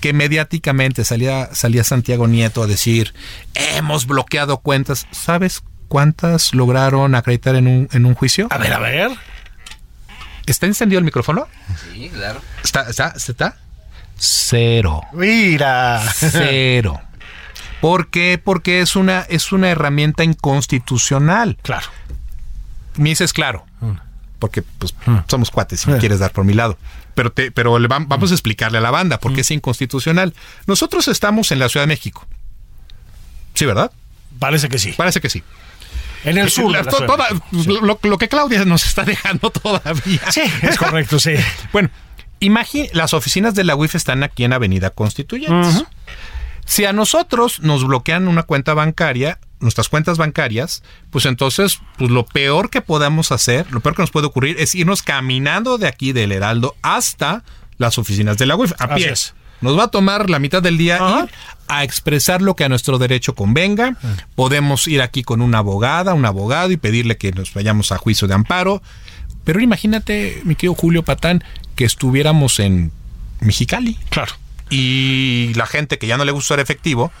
[0.00, 3.12] que mediáticamente salía, salía Santiago Nieto a decir,
[3.54, 8.46] hemos bloqueado cuentas, ¿sabes cuántas lograron acreditar en un, en un juicio?
[8.50, 9.10] A ver, a ver.
[10.46, 11.48] ¿Está encendido el micrófono?
[11.92, 12.40] Sí, claro.
[12.62, 12.82] ¿Está?
[12.82, 13.14] ¿Está?
[13.16, 13.56] ¿Está?
[14.16, 15.02] Cero.
[15.12, 16.02] Mira.
[16.14, 17.00] Cero.
[17.80, 18.40] ¿Por qué?
[18.42, 21.58] Porque es una, es una herramienta inconstitucional.
[21.62, 21.86] Claro.
[22.96, 23.64] Me dices claro.
[24.38, 24.94] Porque pues
[25.26, 26.76] somos cuates si me quieres dar por mi lado.
[27.14, 30.34] Pero, te, pero le vamos a explicarle a la banda por qué es inconstitucional.
[30.66, 32.26] Nosotros estamos en la Ciudad de México.
[33.54, 33.90] Sí, ¿verdad?
[34.38, 34.92] Parece que sí.
[34.92, 35.42] Parece que sí.
[36.24, 36.70] En el sur.
[36.72, 37.28] La- toda-
[37.82, 40.20] lo, lo que Claudia nos está dejando todavía.
[40.30, 41.32] Sí, es correcto, sí.
[41.72, 41.90] Bueno,
[42.40, 45.84] imagine, las oficinas de la UIF están aquí en Avenida Constituyentes.
[46.66, 52.24] Si a nosotros nos bloquean una cuenta bancaria, nuestras cuentas bancarias, pues entonces, pues lo
[52.26, 56.12] peor que podamos hacer, lo peor que nos puede ocurrir es irnos caminando de aquí
[56.12, 57.44] del Heraldo hasta
[57.76, 59.12] las oficinas de la UIF a Así pie.
[59.12, 59.34] es.
[59.60, 61.24] Nos va a tomar la mitad del día Ajá.
[61.24, 61.30] ir
[61.68, 63.96] a expresar lo que a nuestro derecho convenga.
[64.34, 68.28] Podemos ir aquí con una abogada, un abogado y pedirle que nos vayamos a juicio
[68.28, 68.82] de amparo.
[69.44, 71.42] Pero imagínate, mi querido Julio Patán,
[71.76, 72.92] que estuviéramos en
[73.40, 74.32] Mexicali Claro.
[74.70, 77.12] y la gente que ya no le gusta usar efectivo,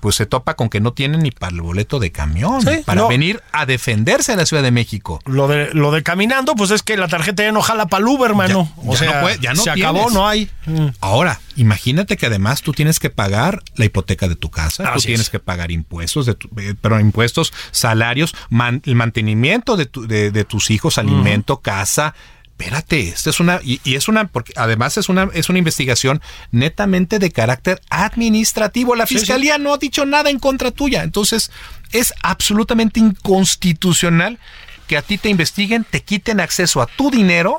[0.00, 3.02] pues se topa con que no tiene ni para el boleto de camión Sí, para
[3.02, 3.08] no.
[3.08, 5.20] venir a defenderse en la Ciudad de México.
[5.26, 8.08] Lo de, lo de caminando, pues es que la tarjeta ya no jala para el
[8.08, 8.72] Uber, hermano.
[8.76, 9.84] Ya- o ya sea, no puede- ya no se tienes.
[9.84, 10.50] acabó, no hay.
[10.66, 10.86] Mm.
[11.00, 15.06] Ahora, imagínate que además tú tienes que pagar la hipoteca de tu casa, tú Así
[15.06, 15.30] tienes es.
[15.30, 20.30] que pagar impuestos, de tu- eh, pero impuestos, salarios, man- el mantenimiento de, tu- de-
[20.30, 22.14] de tus hijos, alimento, casa.
[22.60, 26.20] Espérate, esto es una y, y es una porque además es una es una investigación
[26.50, 28.94] netamente de carácter administrativo.
[28.94, 31.50] La Sí, fiscalía no ha dicho nada en contra tuya, entonces
[31.92, 34.38] es absolutamente inconstitucional
[34.86, 37.58] que a ti te investiguen, te quiten acceso a tu dinero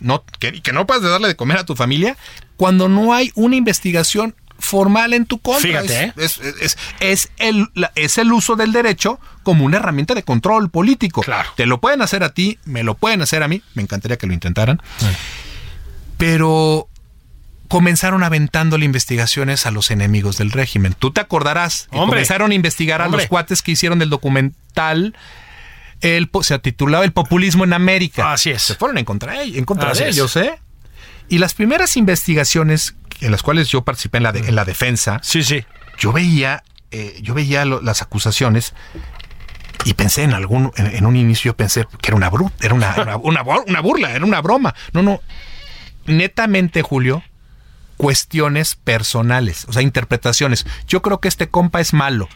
[0.00, 2.16] no, que, que no puedes darle de comer a tu familia
[2.56, 5.60] cuando no hay una investigación formal en tu contra.
[5.82, 6.12] Fíjate, ¿eh?
[6.16, 10.70] es, es, es, es el, es el uso del derecho como una herramienta de control
[10.70, 11.22] político.
[11.22, 11.48] Claro.
[11.56, 14.26] Te lo pueden hacer a ti, me lo pueden hacer a mí, me encantaría que
[14.26, 14.80] lo intentaran.
[16.18, 16.88] Pero
[17.68, 20.94] comenzaron aventándole investigaciones a los enemigos del régimen.
[20.98, 22.16] Tú te acordarás que Hombre.
[22.18, 23.22] comenzaron a investigar a Hombre.
[23.22, 25.16] los cuates que hicieron del documental.
[26.00, 28.32] El, se titulaba El populismo en América.
[28.32, 28.62] Así es.
[28.62, 30.16] Se fueron en contra, en contra Así de es.
[30.16, 30.58] ellos, ¿eh?
[31.28, 35.20] Y las primeras investigaciones en las cuales yo participé en la, de- en la defensa,
[35.22, 35.64] Sí, sí.
[35.98, 38.74] yo veía, eh, yo veía lo- las acusaciones
[39.84, 42.94] y pensé en algún, en, en un inicio pensé que era una, bru- era una,
[42.96, 44.74] una, una bur- una burla, era una broma.
[44.92, 45.20] No, no.
[46.06, 47.22] Netamente, Julio,
[47.96, 50.66] cuestiones personales, o sea, interpretaciones.
[50.86, 52.28] Yo creo que este compa es malo.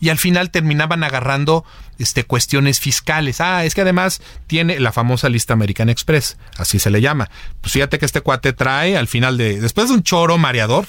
[0.00, 1.64] Y al final terminaban agarrando
[2.00, 3.40] este, cuestiones fiscales.
[3.40, 7.30] Ah, es que además tiene la famosa lista American Express, así se le llama.
[7.60, 10.86] Pues fíjate que este cuate trae al final de, después de un choro mareador,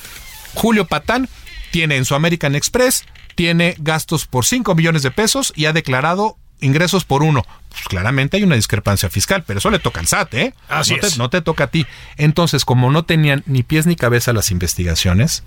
[0.53, 1.29] Julio Patán
[1.71, 6.37] tiene en su American Express, tiene gastos por 5 millones de pesos y ha declarado
[6.59, 7.45] ingresos por uno.
[7.69, 10.53] Pues claramente hay una discrepancia fiscal, pero eso le toca al SAT, ¿eh?
[10.69, 11.17] Así no, te, es.
[11.17, 11.85] no te toca a ti.
[12.17, 15.43] Entonces, como no tenían ni pies ni cabeza las investigaciones,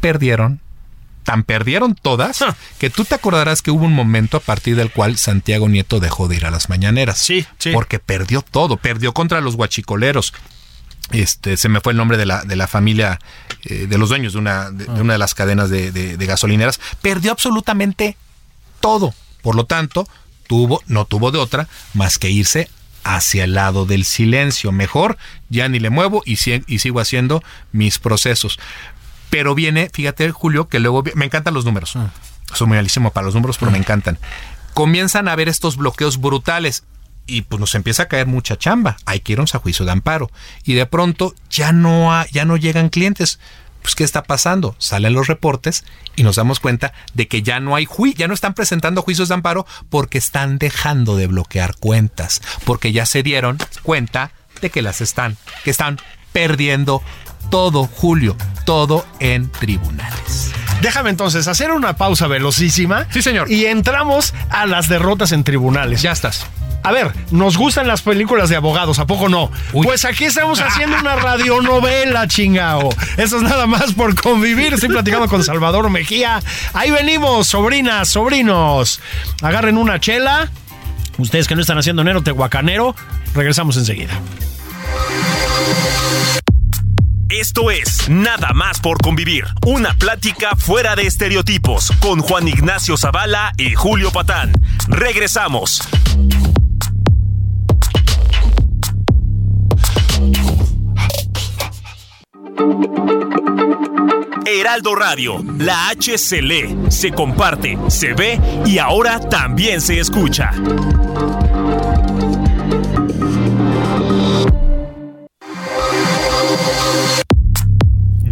[0.00, 0.60] perdieron.
[1.26, 2.56] Tan perdieron todas Ah.
[2.78, 6.26] que tú te acordarás que hubo un momento a partir del cual Santiago Nieto dejó
[6.28, 7.18] de ir a las mañaneras.
[7.18, 7.72] Sí, sí.
[7.72, 10.32] Porque perdió todo, perdió contra los guachicoleros.
[11.10, 13.20] Este, se me fue el nombre de la, de la familia,
[13.64, 16.26] eh, de los dueños de una de, de una de las cadenas de, de- de
[16.26, 16.80] gasolineras.
[17.02, 18.16] Perdió absolutamente
[18.80, 19.14] todo.
[19.42, 20.08] Por lo tanto,
[20.48, 22.68] tuvo, no tuvo de otra más que irse
[23.04, 24.72] hacia el lado del silencio.
[24.72, 25.16] Mejor,
[25.48, 28.58] ya ni le muevo y, si- y sigo haciendo mis procesos.
[29.30, 31.96] Pero viene, fíjate, Julio, que luego me encantan los números.
[32.52, 34.18] Soy muy malísimo para los números, pero me encantan.
[34.74, 36.84] Comienzan a haber estos bloqueos brutales
[37.26, 38.96] y pues nos empieza a caer mucha chamba.
[39.04, 40.30] Hay que irnos a juicio de amparo.
[40.64, 43.40] Y de pronto ya no, ha- ya no llegan clientes.
[43.82, 44.74] Pues, ¿qué está pasando?
[44.78, 45.84] Salen los reportes
[46.16, 49.28] y nos damos cuenta de que ya no hay juicio, ya no están presentando juicios
[49.28, 54.82] de amparo porque están dejando de bloquear cuentas, porque ya se dieron cuenta de que
[54.82, 55.98] las están, que están
[56.32, 57.00] perdiendo
[57.50, 60.52] todo, Julio, todo en tribunales.
[60.80, 63.06] Déjame entonces hacer una pausa velocísima.
[63.10, 63.50] Sí, señor.
[63.50, 66.02] Y entramos a las derrotas en tribunales.
[66.02, 66.46] Ya estás.
[66.82, 69.50] A ver, nos gustan las películas de abogados, ¿a poco no?
[69.72, 69.84] Uy.
[69.84, 72.90] Pues aquí estamos haciendo una radionovela, chingao.
[73.16, 74.74] Eso es nada más por convivir.
[74.74, 76.40] Estoy platicando con Salvador Mejía.
[76.74, 79.00] Ahí venimos, sobrinas, sobrinos.
[79.42, 80.50] Agarren una chela.
[81.18, 82.94] Ustedes que no están haciendo enero tehuacanero,
[83.34, 84.12] regresamos enseguida.
[87.28, 89.46] Esto es Nada más por convivir.
[89.66, 94.52] Una plática fuera de estereotipos con Juan Ignacio Zavala y Julio Patán.
[94.86, 95.80] Regresamos.
[104.46, 110.52] Heraldo Radio, la H se lee, se comparte, se ve y ahora también se escucha.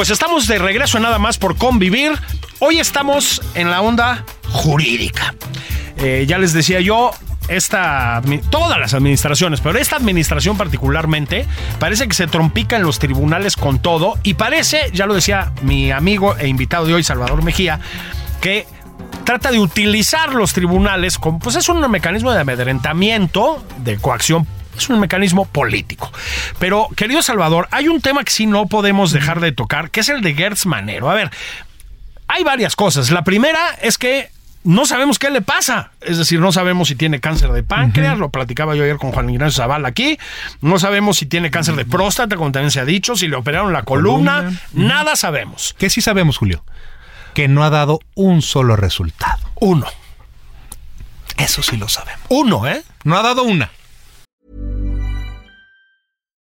[0.00, 2.12] Pues estamos de regreso nada más por convivir.
[2.58, 5.34] Hoy estamos en la onda jurídica.
[5.98, 7.10] Eh, ya les decía yo,
[7.48, 11.44] esta, todas las administraciones, pero esta administración particularmente,
[11.78, 15.90] parece que se trompica en los tribunales con todo y parece, ya lo decía mi
[15.90, 17.78] amigo e invitado de hoy, Salvador Mejía,
[18.40, 18.66] que
[19.24, 24.46] trata de utilizar los tribunales como, pues es un mecanismo de amedrentamiento, de coacción
[24.80, 26.12] es un mecanismo político.
[26.58, 30.08] Pero, querido Salvador, hay un tema que sí no podemos dejar de tocar, que es
[30.08, 31.10] el de Gertz Manero.
[31.10, 31.30] A ver,
[32.28, 33.10] hay varias cosas.
[33.10, 34.30] La primera es que
[34.62, 35.92] no sabemos qué le pasa.
[36.00, 39.30] Es decir, no sabemos si tiene cáncer de páncreas, lo platicaba yo ayer con Juan
[39.30, 40.18] Ignacio Zavala aquí.
[40.60, 43.72] No sabemos si tiene cáncer de próstata, como también se ha dicho, si le operaron
[43.72, 44.36] la columna.
[44.38, 44.60] Columna.
[44.72, 45.74] Nada sabemos.
[45.78, 46.62] ¿Qué sí sabemos, Julio?
[47.34, 49.40] Que no ha dado un solo resultado.
[49.56, 49.86] Uno.
[51.38, 52.26] Eso sí lo sabemos.
[52.28, 52.82] Uno, ¿eh?
[53.04, 53.70] No ha dado una.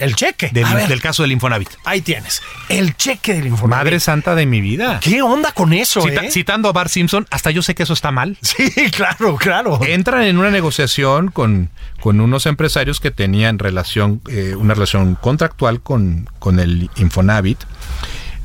[0.00, 0.48] El cheque.
[0.52, 1.68] Del, caso del Infonavit.
[1.84, 2.42] ahí tienes.
[2.68, 3.84] El cheque del Infonavit.
[3.84, 4.98] Madre santa de mi vida.
[5.00, 6.30] ¿Qué onda con eso, Cita- eh?
[6.30, 8.36] Citando a Bart Simpson, hasta yo sé que eso está mal.
[8.42, 9.78] Sí, claro, claro.
[9.84, 15.80] Entran en una negociación con, con unos empresarios que tenían relación, eh, una relación contractual
[15.82, 17.58] con, con el Infonavit.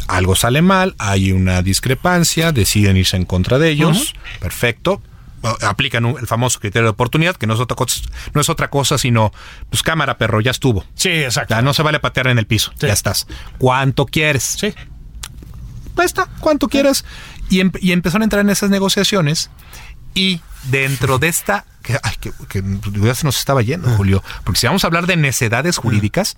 [0.08, 4.14] Algo sale mal, hay una discrepancia, deciden irse en contra de ellos.
[4.40, 5.02] Perfecto.
[5.62, 8.02] Aplican un- el famoso criterio de oportunidad, que no es otra cosa,
[8.34, 9.32] no es otra cosa sino,
[9.70, 10.86] pues cámara, perro, ya estuvo.
[10.96, 11.54] Sí, exacto.
[11.56, 12.72] Ya no se vale patear en el piso.
[12.80, 12.88] Sí.
[12.88, 13.28] Ya estás.
[13.58, 14.44] ¿Cuánto quieres?
[14.60, 14.74] Sí.
[15.96, 17.06] Pues está, cuánto quieras.
[17.50, 19.50] Y, em- y empezaron a entrar en esas negociaciones.
[20.14, 21.66] Y dentro de esta.
[21.84, 22.64] Que, ay, que, que
[23.02, 24.24] ya se nos estaba yendo, Julio.
[24.44, 26.36] Porque si vamos a hablar de necedades jurídicas,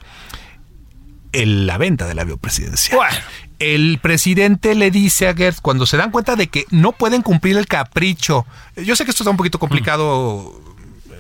[1.31, 2.97] el- la venta del avión presidencial.
[2.97, 3.15] Bueno.
[3.59, 7.57] El presidente le dice a Gertz, cuando se dan cuenta de que no pueden cumplir
[7.57, 8.45] el capricho.
[8.75, 10.61] Yo sé que esto está un poquito complicado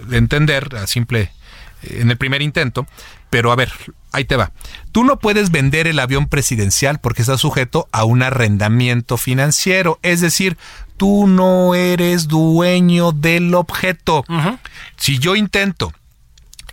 [0.07, 1.31] de entender a simple
[1.83, 2.87] en el primer intento,
[3.29, 3.71] pero a ver,
[4.11, 4.51] ahí te va.
[4.91, 10.21] Tú no puedes vender el avión presidencial porque está sujeto a un arrendamiento financiero, es
[10.21, 10.57] decir,
[10.97, 14.25] tú no eres dueño del objeto.
[14.95, 15.93] Si yo intento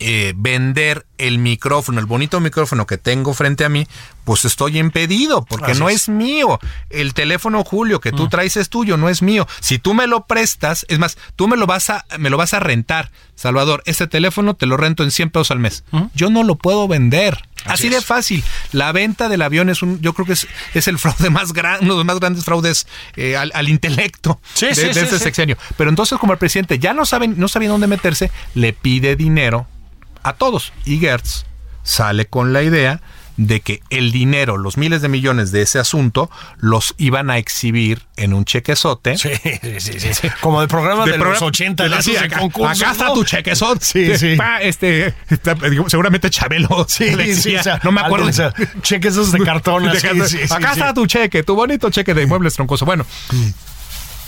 [0.06, 3.86] eh, vender el micrófono, el bonito micrófono que tengo frente a mí,
[4.24, 5.94] pues estoy impedido porque Así no es.
[6.02, 6.58] es mío.
[6.90, 9.48] El teléfono Julio que tú traes es tuyo, no es mío.
[9.60, 12.52] Si tú me lo prestas, es más, tú me lo vas a me lo vas
[12.52, 13.12] a rentar.
[13.34, 15.84] Salvador, este teléfono te lo rento en 100 pesos al mes.
[16.14, 17.42] Yo no lo puedo vender.
[17.64, 18.44] Así, de fácil.
[18.72, 21.86] La venta del avión es un, yo creo que es, es el fraude más grande,
[21.86, 22.86] uno de los más grandes fraudes
[23.16, 25.56] eh, al, al intelecto Sí, de, sí, de sí, este sexenio.
[25.78, 29.66] Pero entonces, como el presidente ya no saben, no sabía dónde meterse, le pide dinero
[30.24, 30.72] a todos.
[30.84, 31.44] Y Gertz
[31.84, 33.00] sale con la idea
[33.36, 38.02] de que el dinero, los miles de millones de ese asunto, los iban a exhibir
[38.16, 39.18] en un chequezote.
[39.18, 39.30] Sí,
[39.80, 40.28] sí, sí, sí.
[40.40, 43.14] Como de programa de, los programa- 80, de Sí, acá, acá está ¿no?
[43.14, 43.84] tu chequezote.
[43.84, 44.36] Sí, sí.
[44.36, 45.56] Pa, este, está-
[45.88, 46.86] seguramente Chabelo.
[46.88, 48.26] Sí, decía, o sea, no me acuerdo.
[48.28, 49.82] algo, o sea, cheques esos de cartón.
[49.90, 52.84] De Acá está tu cheque, tu bonito cheque de muebles troncoso.
[52.86, 53.04] Bueno,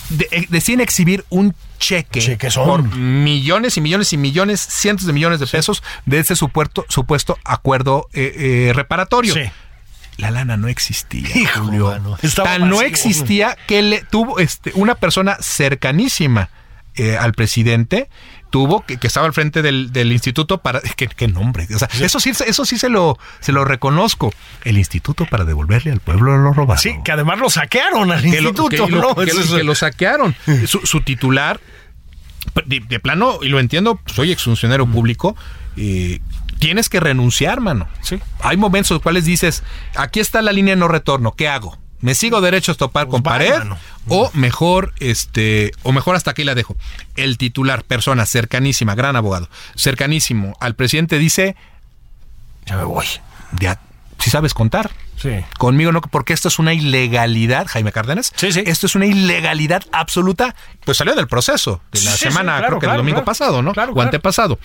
[0.09, 2.67] de- eh, deciden exhibir un cheque Chequezón.
[2.67, 7.39] por millones y millones y millones, cientos de millones de pesos de ese supuesto, supuesto
[7.45, 9.35] acuerdo eh, eh, reparatorio.
[9.35, 9.43] Sí.
[10.17, 11.29] La lana no existía.
[11.37, 11.87] Hijo, Julio.
[11.89, 16.49] mano, Tan no existía que le tuvo este, una persona cercanísima
[16.95, 18.09] eh, al presidente
[18.51, 21.89] tuvo que, que estaba al frente del, del instituto para qué, qué nombre o sea,
[22.01, 24.33] eso sí eso sí se lo se lo reconozco
[24.65, 28.41] el instituto para devolverle al pueblo lo robado Sí, que además lo saquearon al que
[28.41, 29.15] lo, instituto, que lo- ¿no?
[29.15, 30.35] que lo- es- que lo saquearon.
[30.67, 31.61] Su, su titular,
[32.67, 35.37] de, de plano, y lo entiendo, soy exfuncionario público,
[35.77, 36.21] eh,
[36.59, 37.89] tienes que renunciar, mano.
[38.03, 38.19] Sí.
[38.41, 39.63] Hay momentos en los cuales dices,
[39.97, 41.77] aquí está la línea de no retorno, ¿qué hago?
[42.01, 43.59] ¿Me sigo derecho a topar Pues con va, pared?
[43.59, 43.79] mano.
[44.09, 46.77] O mejor, este, o mejor hasta aquí la dejo.
[47.17, 51.57] El titular, persona cercanísima, gran abogado, cercanísimo al presidente dice,
[52.67, 53.07] Ya me voy.
[53.59, 53.81] ya,
[54.19, 55.31] si sabes contar, Sí.
[55.57, 58.35] Conmigo no, porque esto es una ilegalidad, Jaime Cárdenas.
[58.37, 58.63] Sí, sí.
[58.67, 60.55] Esto es una ilegalidad absoluta.
[60.85, 63.17] Pues salió del proceso de la Sí, sí, semana, claro, creo que claro, el domingo
[63.21, 63.25] claro.
[63.25, 63.73] pasado, ¿no?
[63.73, 64.59] Claro, o antepasado.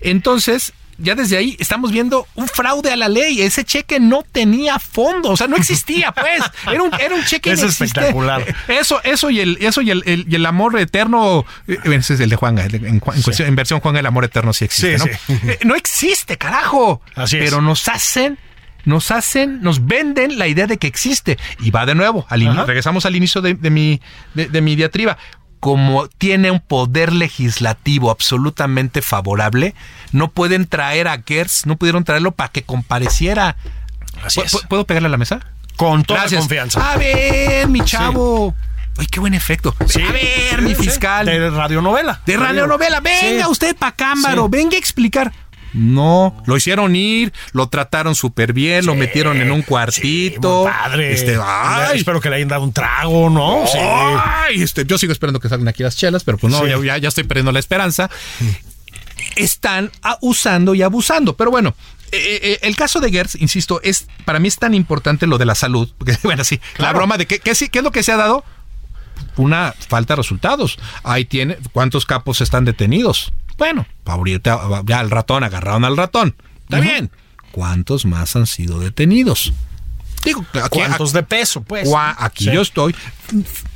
[0.00, 3.42] Entonces, ya desde ahí estamos viendo un fraude a la ley.
[3.42, 6.42] Ese cheque no tenía fondo, o sea, no existía, pues.
[6.70, 8.00] Era un, era un cheque Es inexistente.
[8.00, 8.44] espectacular.
[8.68, 11.44] Eso, eso y el, eso y el, el- y el amor eterno.
[11.68, 12.58] eh, Ese es el de Juan.
[12.58, 15.16] En, en cuestión- en versión Juan, el amor eterno sí existe, Sí, ¿no?
[15.36, 15.48] sí.
[15.50, 17.00] Eh, no existe, carajo.
[17.14, 17.44] Así es.
[17.44, 18.38] Pero nos hacen,
[18.84, 21.38] nos hacen, nos venden la idea de que existe.
[21.60, 22.64] Y va de nuevo, al ini- Ajá.
[22.66, 24.00] regresamos al inicio de, de mi,
[24.34, 25.16] de, de mi diatriba.
[25.64, 29.74] Como tiene un poder legislativo absolutamente favorable,
[30.12, 33.56] no pueden traer a Gertz, no pudieron traerlo para que compareciera.
[34.22, 34.52] Así ¿Pu- es.
[34.52, 35.40] pu- ¿Puedo pegarle a la mesa?
[35.76, 36.40] Con toda Gracias.
[36.40, 36.92] confianza.
[36.92, 38.54] A ver, mi chavo.
[38.98, 39.74] Ay, qué buen efecto.
[39.88, 40.02] Sí.
[40.02, 41.24] A ver, mi Sí, fiscal.
[41.24, 42.20] De radionovela.
[42.26, 43.50] De radionovela, venga Sí.
[43.50, 44.48] usted pa' cámaro, Sí.
[44.52, 45.32] venga a explicar.
[45.74, 50.64] No, lo hicieron ir, lo trataron súper bien, lo metieron en un cuartito.
[50.64, 51.12] padre.
[51.12, 53.66] Este, ay, Espero que le hayan dado un trago, ¿no?
[53.66, 53.78] Sí.
[53.80, 57.24] ay, este, yo sigo esperando que salgan aquí las chelas, pero pues no, ya, estoy
[57.24, 58.08] perdiendo la esperanza.
[59.36, 61.36] Están usando y abusando.
[61.36, 61.74] Pero bueno,
[62.12, 65.44] eh, eh, el caso de Gertz, insisto, es para mí es tan importante lo de
[65.44, 65.90] la salud.
[65.98, 68.16] Porque, bueno, sí, la broma de que, que sí- ¿qué es lo que se ha
[68.16, 68.44] dado?
[69.36, 70.78] una falta de resultados.
[71.02, 73.32] Ahí tiene, ¿cuántos capos están detenidos?
[73.58, 76.34] Bueno, ahorita ya al ratón, agarraron al ratón.
[76.64, 77.10] Está bien.
[77.54, 79.52] ¿cuántos más han sido detenidos?
[80.24, 81.88] Digo, ¿cuántos de peso, pues?
[82.18, 82.96] Aquí yo estoy.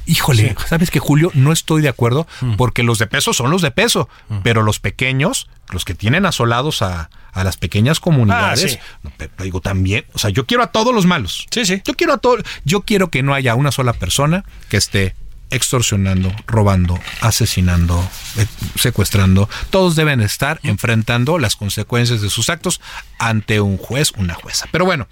[0.07, 1.31] Híjole, ¿sabes que Julio?
[1.35, 2.57] No estoy de acuerdo mm.
[2.57, 4.39] porque los de peso son los de peso, mm.
[4.43, 10.19] pero los pequeños, los que tienen asolados a, las pequeñas comunidades, ah, digo también, o
[10.19, 11.47] sea, yo quiero a todos los malos.
[11.53, 11.81] Sí, sí.
[11.85, 15.15] Yo quiero a todos, yo quiero que no haya una sola persona que esté
[15.51, 17.99] extorsionando, robando, asesinando,
[18.37, 19.49] eh, secuestrando.
[19.71, 22.81] Todos deben estar enfrentando las consecuencias de sus actos
[23.19, 24.67] ante un juez, una jueza.
[24.71, 25.09] Pero bueno,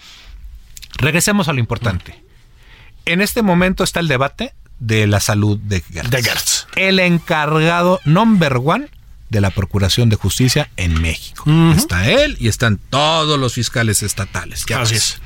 [0.98, 2.22] regresemos a lo importante.
[3.04, 6.66] En este momento está el debate de la salud de Gertz.
[6.76, 8.88] El encargado number one
[9.30, 11.44] de la Procuración de Justicia en México.
[11.74, 14.64] Está él y están todos los fiscales estatales.
[14.74, 15.20] Así es.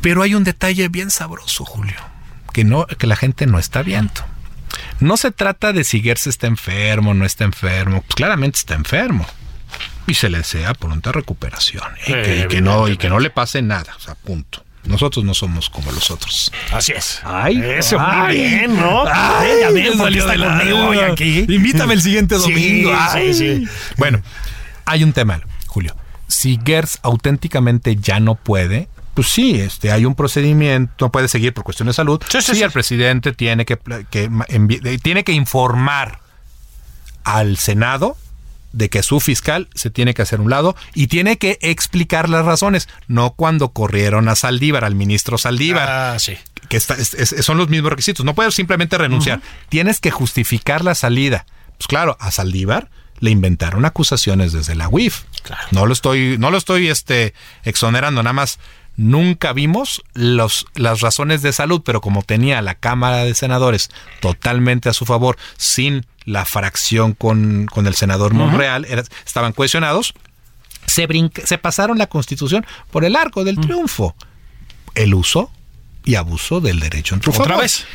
[0.00, 1.96] Pero hay un detalle bien sabroso, Julio,
[2.58, 4.20] que, no, que la gente no está viendo.
[4.98, 8.02] No se trata de si Gertz está enfermo, no está enfermo.
[8.02, 9.24] Pues claramente está enfermo.
[10.08, 11.84] Y se le desea pronta recuperación.
[12.08, 12.48] ¿eh?
[12.50, 13.94] que, no, y que no le pase nada.
[13.96, 14.64] O sea, punto.
[14.86, 16.50] Nosotros no somos como los otros.
[16.72, 17.20] Así es.
[17.22, 19.04] Ay, eso muy bien, ¿no?
[19.06, 21.46] Ay, ya ven, salió de la hoy aquí.
[21.48, 22.92] Invítame el siguiente domingo.
[23.12, 23.68] Sí, sí,
[23.98, 24.20] Bueno,
[24.84, 25.94] hay un tema, Julio.
[26.26, 31.52] Si Gers auténticamente ya no puede, pues sí, este, hay un procedimiento, no puede seguir
[31.52, 32.22] por cuestiones de salud.
[32.28, 33.76] Sí, sí, el presidente tiene que,
[34.12, 34.30] que
[35.02, 36.20] tiene que informar
[37.24, 38.16] al Senado
[38.72, 42.44] de que su fiscal se tiene que hacer un lado y tiene que explicar las
[42.44, 45.88] razones, no cuando corrieron a Saldívar, al ministro Saldívar.
[45.90, 46.36] Ah, sí.
[46.68, 48.24] Que son los mismos requisitos.
[48.24, 49.40] No puedes simplemente renunciar.
[49.68, 51.44] Tienes que justificar la salida.
[51.76, 55.22] Pues claro, a Saldívar le inventaron acusaciones desde la UIF.
[55.72, 58.60] No lo estoy, no lo estoy este, exonerando, nada más
[58.98, 64.90] nunca vimos los, las razones de salud, pero como tenía la Cámara de Senadores totalmente
[64.90, 68.84] a su favor, sin la fracción con, el senador Monreal,
[69.24, 70.12] estaban cuestionados,
[70.84, 71.08] se,
[71.44, 74.14] se pasaron la constitución por el arco del triunfo.
[74.94, 75.50] El uso
[76.04, 77.86] y abuso del derecho en Otra vez.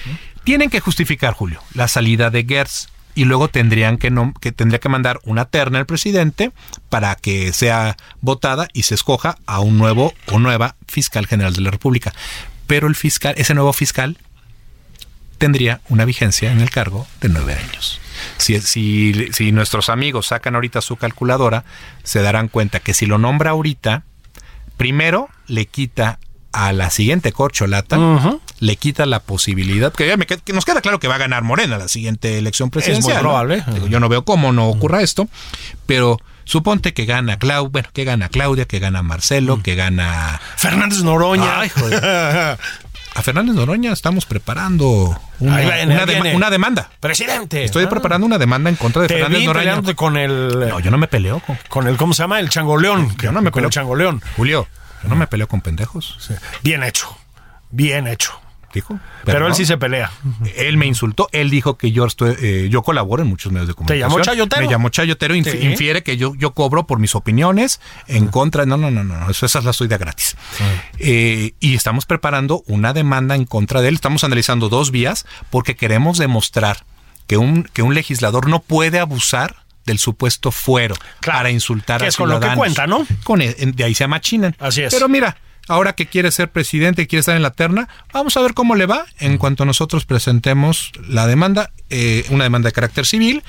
[0.45, 4.89] Tienen que justificar, Julio, la salida de Gertz y luego tendrían que, que tendría que
[4.89, 6.51] mandar una terna al presidente
[6.89, 11.61] para que sea votada y se escoja a un nuevo o nueva fiscal general de
[11.61, 12.13] la República.
[12.67, 14.17] Pero el fiscal, ese nuevo fiscal,
[15.37, 17.99] tendría una vigencia en el cargo de nueve años.
[18.37, 21.65] Si, si, nuestros amigos sacan ahorita su calculadora,
[22.03, 24.03] se darán cuenta que si lo nombra ahorita,
[24.77, 26.19] primero le quita
[26.53, 27.97] a la siguiente corcholata,
[28.59, 30.15] le quita la posibilidad, que,
[30.53, 33.17] nos queda claro que va a ganar Morena la siguiente elección presidencial.
[33.17, 33.63] Es muy probable.
[33.89, 35.27] yo no veo cómo no ocurra esto,
[35.87, 41.01] pero suponte que gana Claudia, bueno, que gana Claudia, que gana Marcelo, que gana Fernández
[41.01, 41.59] Noroña.
[41.59, 41.71] Ay,
[43.15, 46.89] a Fernández Noroña estamos preparando una, demanda.
[46.99, 47.63] Presidente.
[47.63, 49.81] Estoy preparando una demanda en contra de Fernández Noroña.
[49.95, 50.69] con el.
[50.69, 51.57] No, yo no me peleo con.
[51.67, 52.39] Con el, ¿cómo se llama?
[52.39, 53.15] El changoleón.
[53.17, 53.51] Yo no me peleo.
[53.51, 54.21] Con el changoleón.
[54.37, 54.67] Julio,
[55.03, 56.31] yo no me peleo con pendejos.
[56.63, 57.15] Bien hecho.
[57.69, 58.39] Bien hecho
[58.73, 58.99] dijo.
[59.23, 60.11] Pero, él sí se pelea.
[60.55, 61.29] Él me insultó.
[61.31, 64.09] Él dijo que yo estoy, eh, yo colaboro en muchos medios de comunicación.
[64.09, 64.61] ¿Te llamó chayotero?
[64.63, 65.35] Me llamó chayotero.
[65.35, 68.65] Infiere que yo, yo cobro por mis opiniones en contra.
[68.65, 69.29] No, no, no, no.
[69.29, 70.35] Eso, esas las doy de gratis.
[70.99, 73.95] Eh, y estamos preparando una demanda en contra de él.
[73.95, 76.85] Estamos analizando dos vías porque queremos demostrar
[77.27, 82.17] que un, que un legislador no puede abusar del supuesto fuero para insultar a es
[82.17, 83.05] con lo que cuenta, ¿no?
[83.23, 84.55] Con, e, de ahí se machinan.
[84.59, 84.93] Así es.
[84.93, 88.41] Pero mira, ahora que quiere ser presidente y quiere estar en la terna, vamos a
[88.41, 93.05] ver cómo le va en cuanto nosotros presentemos la demanda, eh, una demanda de carácter
[93.05, 93.43] civil,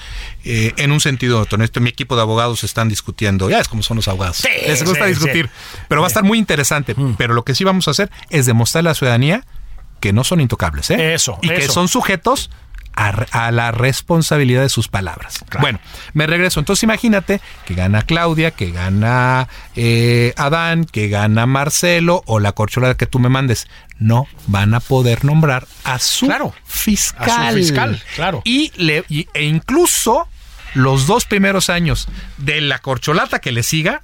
[0.45, 1.81] eh, en un sentido honesto.
[1.81, 5.07] Mi equipo de abogados están discutiendo, ya es como son los abogados, sí, les gusta
[5.07, 5.51] discutir,
[5.89, 6.95] pero va a estar muy interesante.
[6.97, 7.15] Mm.
[7.17, 9.45] Pero lo que sí vamos a hacer es demostrar a la ciudadanía
[10.01, 11.15] que no son intocables, ¿eh?
[11.15, 11.39] Eso.
[11.41, 12.51] Y que son sujetos
[12.97, 15.45] a, la responsabilidad de sus palabras.
[15.61, 15.81] Bueno,
[16.13, 16.61] me regreso.
[16.61, 22.97] Entonces imagínate que gana Claudia, que gana eh, Adán, que gana Marcelo o la corcholada
[22.97, 23.69] que tú me mandes.
[23.99, 26.27] No van a poder nombrar a su
[26.65, 27.31] fiscal.
[27.31, 28.43] A su fiscal, claro.
[28.45, 30.29] Y, le, e incluso
[30.75, 34.03] los dos primeros años de la corcholata que le siga,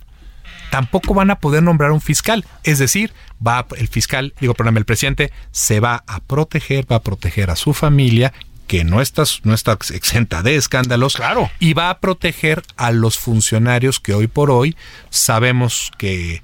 [0.71, 2.45] tampoco van a poder nombrar un fiscal.
[2.63, 3.13] Es decir,
[3.45, 7.57] va el fiscal, digo, perdón, el presidente se va a proteger, va a proteger a
[7.57, 8.33] su familia
[8.71, 11.17] que no está, no está exenta de escándalos.
[11.17, 11.51] Claro.
[11.59, 14.77] Y va a proteger a los funcionarios que hoy por hoy
[15.11, 16.41] sabemos que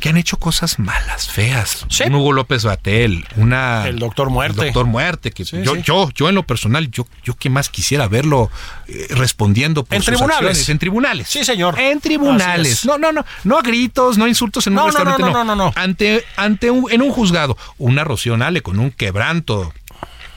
[0.00, 1.86] que han hecho cosas malas, feas.
[2.04, 6.28] Un Hugo López Batel, una el doctor Muerte, el doctor Muerte, que yo, yo, yo
[6.28, 8.50] en lo personal, yo, yo que más quisiera verlo
[8.88, 13.24] eh, respondiendo por en sus tribunales, en tribunales, sí señor, en tribunales, no, no, no,
[13.44, 16.24] no a gritos, no a insultos en un no, restaurante, no, no, no, no, ante,
[16.36, 19.72] ante un, en un juzgado, una Rocío con un quebranto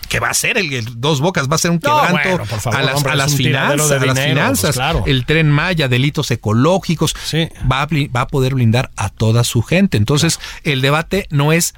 [0.09, 2.45] que va a ser el, el Dos Bocas, va a ser un No, quebranto bueno,
[2.45, 5.03] por favor, a las, hombre, a finanzas, de a las dinero, finanzas, pues, claro.
[5.05, 7.47] el tren Maya, delitos ecológicos, Sí.
[7.71, 9.97] va, a, va a poder blindar a toda su gente.
[9.97, 11.75] Entonces, el debate no es,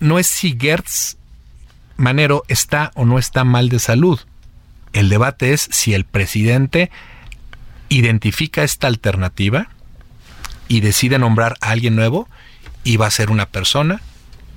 [0.00, 1.16] no es si Gertz
[1.96, 4.18] Manero está o no está mal de salud.
[4.92, 6.90] El debate es si el presidente
[7.88, 9.68] identifica esta alternativa
[10.68, 12.28] y decide nombrar a alguien nuevo
[12.84, 14.00] y va a ser una persona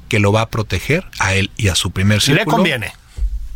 [0.10, 2.58] que lo va a proteger a él y a su primer Si le círculo.
[2.58, 2.94] conviene.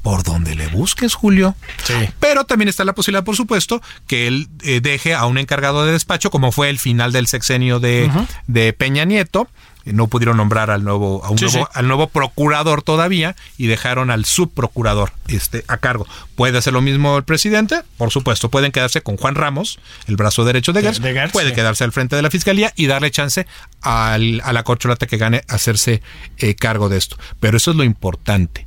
[0.02, 1.56] Por donde le busques, Julio.
[1.84, 1.94] Sí.
[2.22, 5.92] Pero también está la posibilidad, por supuesto, que él eh, deje a un encargado de
[5.92, 8.10] despacho, como fue el final del sexenio de,
[8.48, 9.50] de Peña Nieto.
[9.94, 11.72] No pudieron nombrar al nuevo, a un Sí, nuevo, sí.
[11.74, 16.06] al nuevo procurador todavía y dejaron al subprocurador este, a cargo.
[16.36, 17.82] ¿Puede hacer lo mismo el presidente?
[17.98, 18.50] Por supuesto.
[18.50, 21.00] Pueden quedarse con Juan Ramos, el brazo derecho de Gertz.
[21.02, 21.56] de Gertz, Puede sí.
[21.56, 23.48] quedarse al frente de la fiscalía y darle chance
[23.82, 26.02] al- a la corcholata que gane hacerse
[26.38, 27.18] eh, cargo de esto.
[27.40, 28.66] Pero eso es lo importante.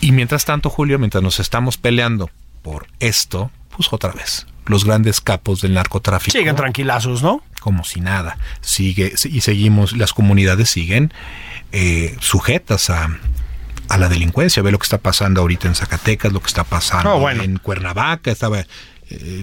[0.00, 2.30] Y mientras tanto, Julio, mientras nos estamos peleando
[2.62, 6.36] por esto, pues otra vez, los grandes capos del narcotráfico.
[6.36, 7.42] Siguen tranquilazos, ¿no?
[7.62, 8.38] Como si nada.
[8.60, 11.12] Sigue, y seguimos, las comunidades siguen
[11.70, 13.08] eh, sujetas a,
[13.88, 14.62] a la delincuencia.
[14.62, 17.42] Ve lo que está pasando ahorita en Zacatecas, lo que está pasando bueno.
[17.44, 18.30] en Cuernavaca.
[18.32, 18.66] Estaba eh,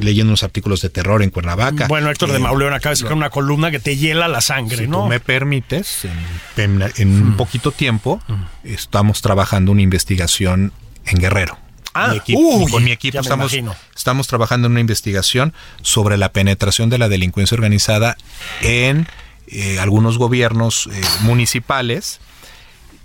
[0.01, 1.88] leyendo unos artículos de terror en Cuernavaca.
[1.88, 4.78] Bueno, Héctor de Eh, Mauleón acaba de sacar una columna que te hiela la sangre,
[4.78, 5.03] si ¿no?
[5.03, 6.05] tú me permites,
[6.57, 8.22] en, en- en un poquito tiempo,
[8.65, 10.74] estamos trabajando una investigación
[11.05, 11.57] en Guerrero.
[11.93, 16.89] Ah, Mi equipo- uy, con mi equipo estamos, trabajando en una investigación sobre la penetración
[16.89, 18.15] de la delincuencia organizada
[18.61, 19.07] en
[19.47, 22.19] eh, algunos gobiernos eh, municipales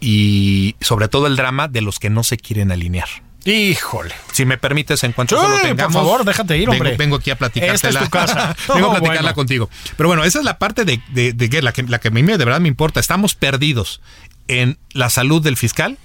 [0.01, 3.09] y sobre todo el drama de los que no se quieren alinear.
[3.47, 4.15] Híjole.
[4.33, 5.93] Si me permites, en cuanto Sí, eso lo por tengamos.
[5.95, 6.97] favor, déjate ir, hombre.
[6.97, 7.75] Vengo, aquí a platicártela.
[7.75, 8.57] Esta es tu casa.
[8.75, 9.35] vengo a platicarla bueno.
[9.35, 9.71] contigo.
[9.97, 12.11] Pero bueno, esa es la parte de, de, de que la que la que a
[12.11, 13.01] mí me- de verdad me importa.
[13.01, 14.01] Estamos perdidos
[14.49, 15.99] en la salud del fiscal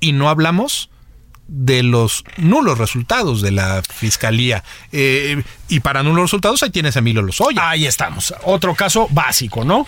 [0.00, 0.90] y no hablamos
[1.48, 4.64] de los nulos resultados de la fiscalía.
[4.92, 7.68] Eh, y para nulos resultados ahí tienes a Emilio Lozoya.
[7.70, 8.34] Ahí estamos.
[8.44, 9.86] Otro caso básico, ¿no?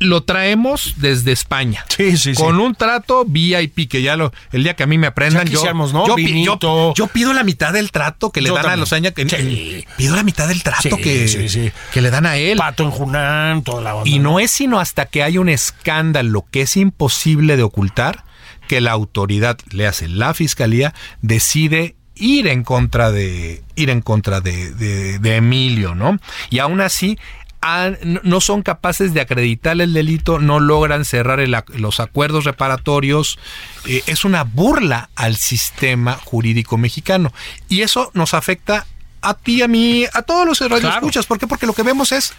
[0.00, 1.84] Lo traemos desde España.
[1.88, 2.42] Sí, sí, sí.
[2.42, 5.62] Con un trato VIP, que ya lo, el día que a mí me aprendan, yo,
[5.72, 6.04] ¿no?
[6.08, 6.16] yo,
[6.60, 8.80] yo- yo pido la mitad del trato que le dan a también.
[8.80, 9.12] Lozoya.
[9.12, 9.86] Que, Sí.
[9.96, 12.58] Pido la mitad del trato que, que le dan a él.
[12.58, 14.10] Pato en Junán, toda la onda.
[14.10, 18.23] Y no es sino hasta que hay un escándalo que es imposible de ocultar
[18.68, 24.40] que la autoridad, le hace la fiscalía, decide ir en contra de ir en contra
[24.40, 26.18] de, de- de Emilio, ¿no?
[26.50, 27.18] Y aún así
[27.60, 33.38] han- no- son capaces de acreditar el delito, no logran cerrar el los acuerdos reparatorios.
[33.86, 37.32] Eh, es una burla al sistema jurídico mexicano.
[37.68, 38.86] Y eso nos afecta
[39.22, 41.24] a ti, a mí, a todos los radioescuchas.
[41.26, 41.46] ¿Por qué?
[41.46, 42.34] Porque lo que vemos es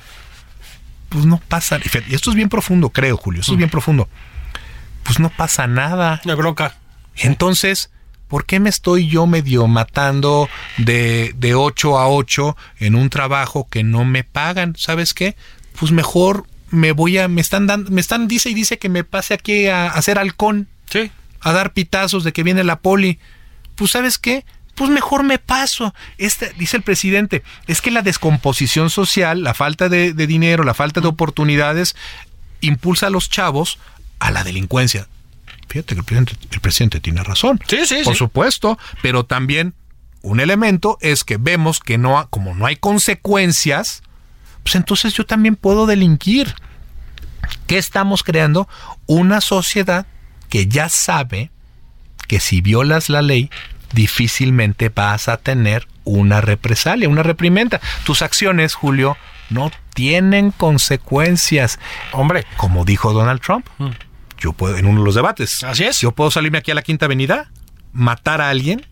[1.09, 1.79] pues no pasa.
[2.07, 3.41] y esto es bien profundo, creo, Julio.
[3.41, 4.07] Esto es bien profundo.
[5.05, 6.19] Pues no pasa nada.
[6.25, 6.75] No hay bronca.
[7.15, 7.91] Entonces,
[8.27, 13.67] ¿por qué me estoy yo medio matando de, de 8 a 8 en un trabajo
[13.69, 14.75] que no me pagan?
[14.77, 15.35] ¿Sabes qué?
[15.79, 17.27] Pues mejor me voy a.
[17.27, 17.91] Me están dando.
[17.91, 21.11] Me están, dice y dice que me pase aquí a, a hacer halcón, Sí.
[21.41, 23.19] a dar pitazos de que viene la poli.
[23.75, 24.43] Pues, ¿sabes qué?
[24.73, 25.93] Pues mejor me paso.
[26.17, 30.73] Este, dice el presidente, es que la descomposición social, la falta de, de dinero, la
[30.73, 31.95] falta de oportunidades,
[32.59, 33.77] impulsa a los chavos
[34.19, 35.07] a la delincuencia.
[35.67, 37.59] Fíjate que el presidente, el presidente tiene razón.
[37.67, 38.19] Sí, sí, Por sí.
[38.19, 39.73] supuesto, pero también
[40.21, 44.01] un elemento es que vemos que no, como no hay consecuencias,
[44.63, 46.55] pues entonces yo también puedo delinquir.
[47.67, 48.67] ¿Qué estamos creando?
[49.05, 50.07] Una sociedad
[50.49, 51.51] que ya sabe
[52.27, 53.49] que si violas la ley,
[53.93, 57.79] difícilmente vas a tener una represalia, una reprimenda.
[58.03, 59.17] Tus acciones, Julio,
[59.49, 61.79] no tienen consecuencias.
[62.11, 62.45] Hombre.
[62.57, 63.65] Como dijo Donald Trump,
[64.39, 65.99] yo puedo, en uno de los debates, Así es.
[66.01, 67.51] yo puedo salirme aquí a la Quinta Avenida,
[67.93, 68.85] matar a alguien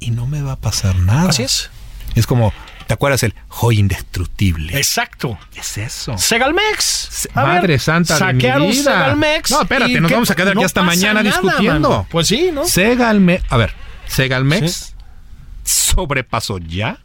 [0.00, 1.30] y no me va a pasar nada.
[1.30, 1.70] Así es.
[2.14, 2.52] Es como,
[2.86, 4.76] ¿te acuerdas el joy indestructible?
[4.76, 5.38] Exacto.
[5.52, 6.16] ¿Qué es eso?
[6.16, 7.28] Segalmex.
[7.34, 8.82] A Madre ver, santa de mi saquearon vida.
[8.92, 9.50] Segalmex.
[9.50, 11.88] No, espérate, nos vamos a quedar aquí no hasta pasa mañana nada, discutiendo.
[11.90, 12.06] mano.
[12.10, 12.64] Pues sí, ¿no?
[12.64, 13.74] Segalmex, a ver,
[14.06, 14.92] Segalmex Sí.
[15.64, 16.98] sobrepasó ya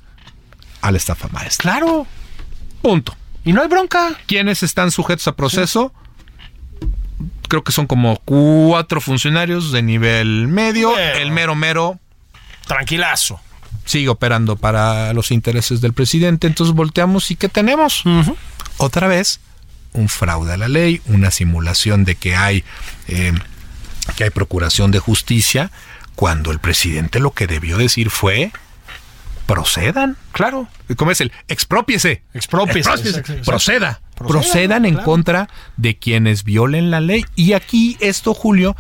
[0.82, 1.64] a la estafa maestra.
[1.64, 2.08] Claro.
[2.82, 3.16] Punto.
[3.44, 4.18] Y no hay bronca.
[4.28, 5.94] ¿Quiénes están sujetos a proceso?
[7.48, 10.92] Creo que son como cuatro funcionarios de nivel medio.
[10.92, 11.18] Bueno.
[11.20, 12.00] El mero mero
[12.68, 13.40] Tranquilazo.
[13.86, 16.48] sigue operando para los intereses del presidente.
[16.48, 18.04] Entonces volteamos y ¿qué tenemos?
[18.78, 19.40] Otra vez,
[19.94, 22.64] un fraude a la ley, una simulación de que hay,
[23.08, 23.34] eh,
[24.16, 25.72] que hay procuración de justicia,
[26.16, 28.52] cuando el presidente lo que debió decir fue
[29.54, 30.18] procedan.
[30.32, 30.68] Claro.
[30.96, 32.24] ¿Cómo es el expropiese?
[32.34, 32.90] Expropiese.
[32.90, 33.22] Proceda.
[33.44, 35.06] Procedan, Procedan en claro.
[35.06, 37.26] contra de quienes violen la ley.
[37.36, 38.76] Y aquí esto, Julio,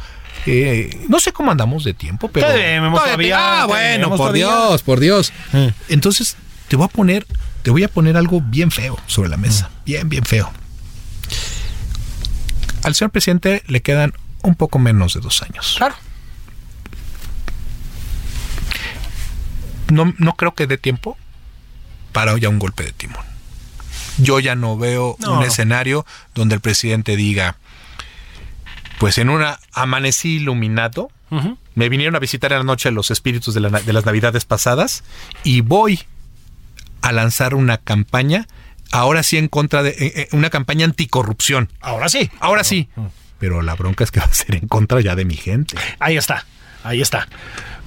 [0.46, 2.48] Eh, no sé cómo andamos de tiempo, pero.
[2.48, 4.46] Tenemos todavía, ah, bueno, por todavía.
[4.48, 5.32] Dios, por Dios.
[5.54, 5.72] Eh.
[5.90, 6.36] Entonces,
[6.68, 7.28] te voy a poner,
[7.62, 9.70] te voy a poner algo bien feo sobre la mesa.
[9.86, 10.52] Bien, bien feo.
[12.84, 15.76] Al señor presidente le quedan un poco menos de dos años.
[15.78, 15.96] Claro.
[19.92, 21.18] No, no creo que dé tiempo
[22.12, 23.24] para ya un golpe de timón.
[24.18, 27.56] Yo ya no veo No, un escenario donde el presidente diga,
[29.00, 31.10] pues en una amanecí iluminado,
[31.76, 34.44] me vinieron a visitar en la noche los espíritus de, la na- de las navidades
[34.44, 35.04] pasadas
[35.46, 36.02] y voy
[37.02, 38.48] a lanzar una campaña,
[38.92, 41.70] ahora sí en contra de, eh, eh, una campaña anticorrupción.
[41.80, 42.30] Ahora sí.
[42.42, 42.90] Ahora sí.
[43.40, 45.76] Pero la bronca es que va a ser en contra ya de mi gente.
[46.00, 46.46] Ahí está,
[46.84, 47.28] ahí está.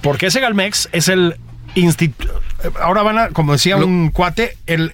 [0.01, 1.37] Porque ese Galmex es el
[1.75, 2.41] instituto.
[2.81, 4.93] Ahora van a, como decía Lo- un cuate, el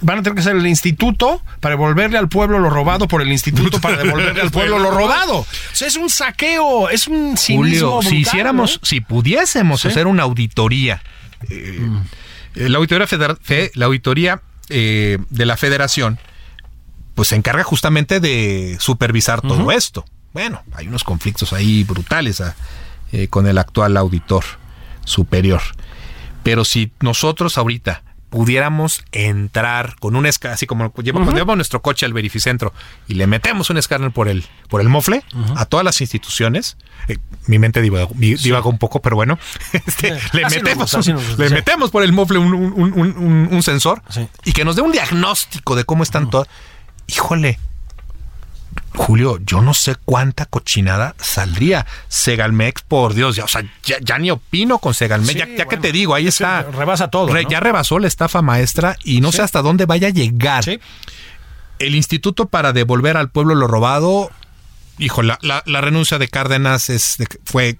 [0.00, 3.30] van a tener que ser el instituto para devolverle al pueblo lo robado por el
[3.30, 5.40] instituto para devolverle al pueblo lo robado.
[5.72, 9.88] O sea, es un saqueo, es un cinismo Julio, si hiciéramos, si pudiésemos Sí.
[9.88, 11.02] hacer una auditoría,
[11.50, 11.78] eh,
[12.54, 13.06] eh, la auditoría,
[13.74, 14.40] la auditoría
[14.70, 16.18] eh, de la federación,
[17.14, 20.04] pues se encarga justamente de supervisar todo esto.
[20.32, 22.54] Bueno, hay unos conflictos ahí brutales ah,
[23.30, 24.44] con el actual auditor
[25.04, 25.62] superior.
[26.42, 31.80] Pero si nosotros ahorita pudiéramos entrar con un escáner, así como lleva- cuando llevamos nuestro
[31.82, 32.72] coche al verificentro
[33.06, 35.22] y le metemos un escáner por el, por el mofle
[35.54, 36.76] a todas las instituciones,
[37.06, 39.38] eh, mi mente divagó, mi- divagó un poco, pero bueno,
[39.86, 41.54] este, le, Así metemos, gusta, gusta, le sí.
[41.54, 44.26] metemos por el mofle un, un- un- un- un- un sensor Sí.
[44.44, 46.48] y que nos dé un diagnóstico de cómo están todas.
[47.06, 47.60] Híjole,
[48.96, 51.84] Julio, yo no sé cuánta cochinada saldría.
[52.08, 55.32] Segalmex, por Dios, ya, o sea, ya, ya ni opino con Segalmex.
[55.32, 56.62] Sí, ya ya que te digo, ahí está.
[56.62, 57.40] rebasa todo, ¿no?
[57.40, 59.38] Ya rebasó la estafa maestra y no Sí.
[59.38, 60.64] sé hasta dónde vaya a llegar.
[60.64, 60.78] Sí.
[61.80, 64.30] El instituto para devolver al pueblo lo robado,
[64.98, 67.78] hijo, la, la- la renuncia de Cárdenas es fue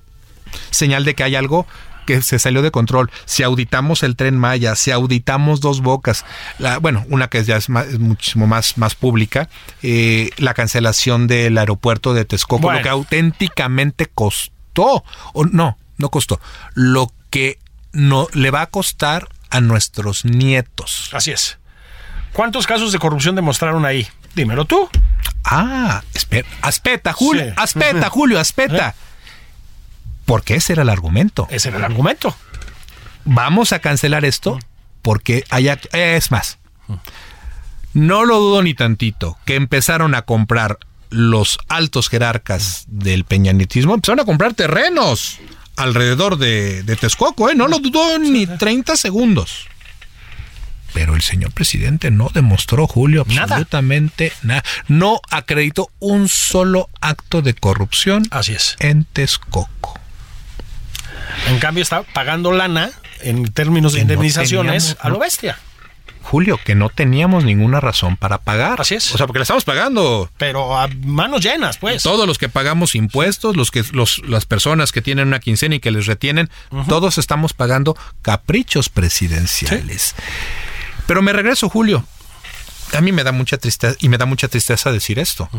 [0.71, 1.67] señal de que hay algo
[2.07, 3.11] que se salió de control.
[3.25, 6.25] Si auditamos el tren Maya, si auditamos dos bocas,
[6.59, 9.49] la, bueno, una que ya es, más- es muchísimo más, más pública,
[9.83, 12.79] eh, la cancelación del aeropuerto de Texcoco, Bueno.
[12.79, 16.41] lo que auténticamente costó, o no, no costó,
[16.75, 17.59] lo que
[17.93, 21.11] no le va a costar a nuestros nietos.
[21.13, 21.59] Así es.
[22.33, 24.09] ¿Cuántos casos de corrupción demostraron ahí?
[24.35, 24.89] Dímelo tú.
[25.45, 27.53] Ah, espera, aspeta, Julio, Sí.
[27.57, 28.95] aspeta, Julio, aspeta.
[30.25, 31.47] Porque ese era el argumento.
[31.51, 32.35] Ese era el argumento.
[33.25, 34.59] vamos a cancelar esto
[35.03, 36.59] porque hay act- es más
[37.93, 40.79] no lo dudo ni tantito que empezaron a comprar
[41.11, 45.39] los altos jerarcas del peñanitismo empezaron a comprar terrenos
[45.77, 47.55] alrededor de, de Texcoco, ¿eh?
[47.55, 49.67] no lo dudó ni 30 segundos.
[50.93, 54.63] Pero el señor presidente no demostró, Julio, absolutamente nada.
[54.87, 58.77] No acreditó un solo acto de corrupción Así es.
[58.79, 59.99] en Texcoco.
[61.49, 65.59] En cambio, está pagando lana en términos de no indemnizaciones teníamos, a lo bestia.
[66.25, 68.81] Julio, que no teníamos ninguna razón para pagar.
[68.81, 69.15] Así es.
[69.15, 70.31] O sea, porque le estamos pagando.
[70.39, 72.03] Pero a manos llenas, pues.
[72.03, 75.81] Todos los que pagamos impuestos, los que los, las personas que tienen una quincena y
[75.81, 76.51] que les retienen,
[76.89, 80.15] todos estamos pagando caprichos presidenciales.
[81.07, 82.07] Pero me regreso, Julio.
[82.95, 85.51] A mí me da mucha tristeza y me da mucha tristeza decir esto.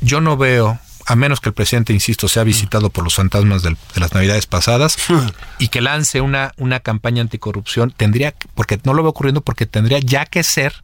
[0.00, 3.76] Yo no veo, a menos que el presidente, insisto, sea visitado por los fantasmas del-
[3.94, 4.96] de las navidades pasadas
[5.58, 9.66] y que lance una, una campaña anticorrupción, tendría, que- porque no lo veo ocurriendo, porque
[9.66, 10.82] tendría ya que ser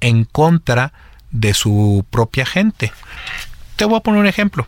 [0.00, 0.92] en contra
[1.32, 2.92] de su propia gente.
[3.76, 4.66] Te voy a poner un ejemplo.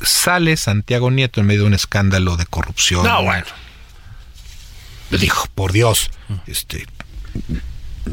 [0.00, 3.04] Sale Santiago Nieto en medio de un escándalo de corrupción.
[3.04, 3.46] No, bueno.
[5.10, 6.10] Dijo, por Dios,
[6.46, 6.86] este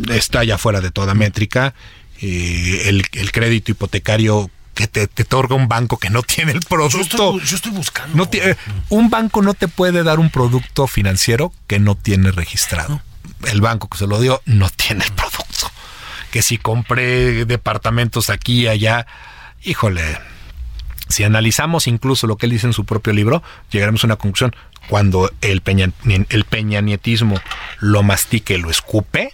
[0.10, 1.74] está ya fuera de toda métrica.
[2.22, 6.60] eh, el, el crédito hipotecario que te, te otorga un banco que no tiene el
[6.62, 7.02] Yo producto.
[7.02, 8.16] estoy, yo estoy buscando.
[8.18, 8.58] No tie-
[8.90, 13.02] un banco no te puede dar un producto financiero que no tiene registrado.
[13.46, 15.72] El banco que se lo dio no tiene el producto.
[16.32, 19.06] Que si compré departamentos aquí y allá,
[19.64, 20.02] híjole,
[21.10, 24.56] si analizamos incluso lo que él dice en su propio libro, llegaremos a una conclusión.
[24.90, 27.40] Cuando el, peña, el peñanietismo
[27.80, 29.34] lo mastique, lo escupe,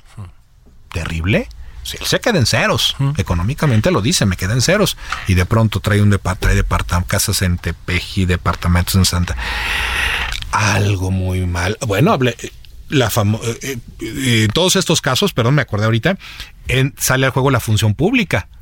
[0.92, 1.48] terrible.
[1.90, 4.96] Si él se queda en ceros, económicamente lo dice, me queda en ceros.
[5.28, 6.56] Y de pronto trae un depart trae
[7.08, 9.36] casas en Tepeji, departamentos en Santa.
[10.52, 11.78] Algo muy mal.
[11.86, 12.36] Bueno, hablé.
[12.90, 16.18] La famo- eh, eh, eh, todos estos casos, perdón, me acordé ahorita,
[16.68, 18.48] en- sale al juego la función pública.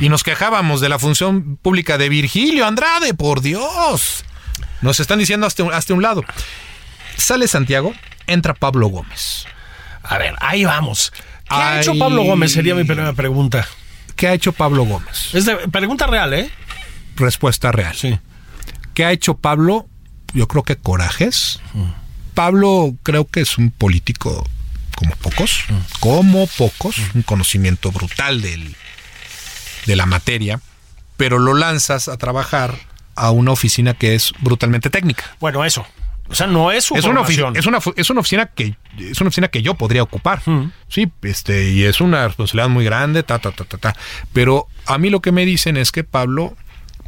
[0.00, 4.24] Y nos quejábamos de la función pública de Virgilio Andrade, por Dios.
[4.82, 6.22] Nos están diciendo hasta hasta un lado.
[7.16, 7.94] Sale Santiago,
[8.26, 9.46] entra Pablo Gómez.
[10.02, 11.12] A ver, ahí vamos.
[11.48, 12.52] ¿Qué ha hecho Pablo Gómez?
[12.52, 13.66] Sería mi primera pregunta.
[14.16, 15.34] ¿Qué ha hecho Pablo Gómez?
[15.34, 16.50] Es de pregunta real, ¿eh?
[17.18, 17.94] respuesta real.
[17.94, 18.18] Sí.
[18.94, 19.86] ¿Qué ha hecho Pablo?
[20.34, 21.60] Yo creo que corajes.
[22.34, 24.46] Pablo creo que es un político
[24.94, 25.64] como pocos,
[26.00, 28.74] como pocos, un conocimiento brutal del,
[29.86, 30.60] de la materia,
[31.16, 32.76] pero lo lanzas a trabajar
[33.14, 35.24] a una oficina que es brutalmente técnica.
[35.40, 35.86] Bueno, eso.
[36.30, 37.22] O sea, no es su Es una,
[37.54, 40.42] es, una, fu- es una oficina que es una oficina que yo podría ocupar.
[40.88, 43.96] Sí, este, y es una responsabilidad muy grande, ta, ta, ta, ta, ta.
[44.32, 46.54] Pero a mí lo que me dicen es que Pablo,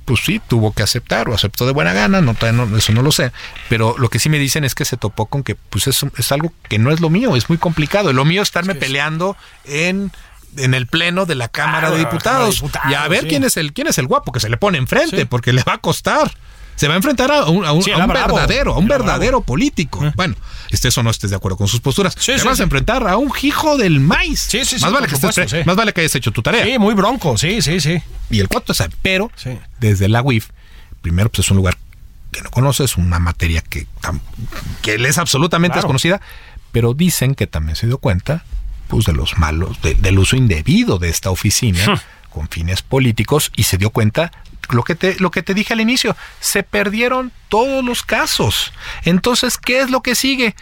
[0.07, 2.35] pues sí, tuvo que aceptar, o aceptó de buena gana, no,
[2.77, 3.31] eso no lo sé.
[3.69, 6.33] Pero lo que sí me dicen es que se topó con que, pues es, es
[6.33, 8.13] algo que no es lo mío, es muy complicado.
[8.13, 10.11] Lo mío es estarme peleando en
[10.57, 12.65] en el pleno de la Cámara Claro, de Diputados.
[12.91, 13.29] Y a ver sí.
[13.29, 15.25] quién es el quién es el guapo que se le pone enfrente, Sí.
[15.27, 16.33] porque le va a costar.
[16.81, 18.35] Se va a enfrentar a un, a un- Sí, a era un bravo.
[18.37, 20.01] verdadero, a un verdadero político.
[20.17, 20.35] Bueno,
[20.71, 22.15] estés o no estés de acuerdo con sus posturas.
[22.19, 24.41] Sí, te sí, vas a enfrentar a un hijo del maíz.
[24.49, 26.65] Sí, sí, sí, más, vale que estés supuesto, más vale que hayas hecho tu tarea.
[26.65, 28.01] Sí, muy bronco, sí, sí, sí.
[28.31, 28.95] Y el cuarto sabe.
[29.03, 29.31] Pero
[29.79, 30.49] desde la UIF,
[31.03, 31.77] primero, pues es un lugar
[32.31, 33.87] que no conoces, una materia que,
[34.81, 35.83] que le es absolutamente Claro.
[35.83, 36.23] desconocida,
[36.73, 38.45] pero dicen que también se dio cuenta
[38.89, 43.65] pues, de los malos, de- del uso indebido de esta oficina con fines políticos y
[43.65, 44.33] se dio cuenta
[44.71, 48.73] lo que te lo que te dije al inicio, se perdieron todos los casos.
[49.05, 50.55] Entonces, ¿qué es lo que sigue?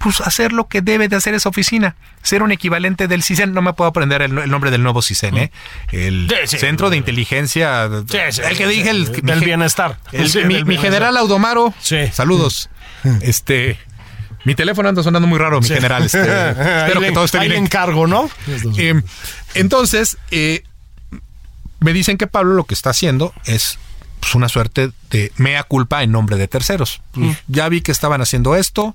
[0.00, 3.62] Pues hacer lo que debe de hacer esa oficina, ser un equivalente del CISEN, no
[3.62, 5.52] me puedo aprender el, el nombre del nuevo CISEN, ¿eh?
[5.92, 6.58] El Sí, sí.
[6.58, 9.98] Centro de Inteligencia, Sí, el que dije, el, del bienestar.
[10.10, 10.84] el- mi, del mi bienestar.
[10.84, 11.72] general Audomaro,
[12.12, 12.68] saludos.
[13.20, 13.78] Este,
[14.44, 15.74] mi teléfono anda sonando muy raro, mi Sí.
[15.74, 16.02] general.
[16.04, 17.52] este, espero le- que todo esté bien.
[17.52, 18.28] encargo, ¿no?
[18.76, 19.00] Eh,
[19.54, 20.64] entonces, eh,
[21.82, 23.78] me dicen que Pablo lo que está haciendo es
[24.20, 27.00] pues, una suerte de mea culpa en nombre de terceros.
[27.12, 28.94] Pues, Ya vi que estaban haciendo esto,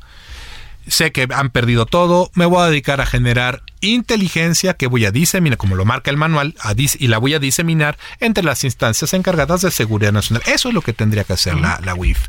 [0.87, 5.11] sé que han perdido todo, me voy a dedicar a generar inteligencia que voy a
[5.11, 8.63] diseminar, como lo marca el manual, a dis- y la voy a diseminar entre las
[8.63, 10.43] instancias encargadas de seguridad nacional.
[10.47, 12.27] Eso es lo que tendría que hacer la, la UIF.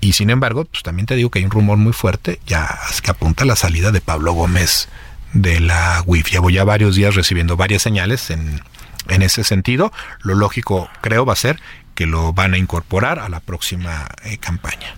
[0.00, 3.10] Y sin embargo, pues también te digo que hay un rumor muy fuerte, ya que
[3.10, 4.88] apunta a la salida de Pablo Gómez
[5.32, 6.30] de la UIF.
[6.30, 8.60] Llevo ya varios días recibiendo varias señales en,
[9.08, 9.92] en ese sentido.
[10.20, 11.60] Lo lógico, creo, va a ser
[11.94, 14.94] que lo van a incorporar a la próxima eh, campaña.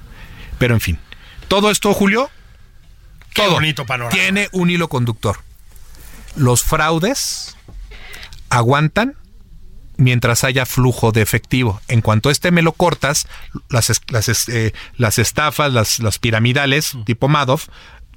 [0.58, 0.98] Pero en fin,
[1.48, 2.30] todo esto, Julio,
[3.32, 4.12] Qué todo bonito panorama.
[4.12, 5.38] tiene un hilo conductor.
[6.36, 7.56] Los fraudes
[8.50, 9.16] aguantan
[9.96, 11.80] mientras haya flujo de efectivo.
[11.88, 13.26] En cuanto este me lo cortas,
[13.68, 17.68] las, las, eh, las estafas, las, las piramidales, tipo Madoff,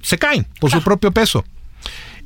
[0.02, 1.44] se caen por su propio peso.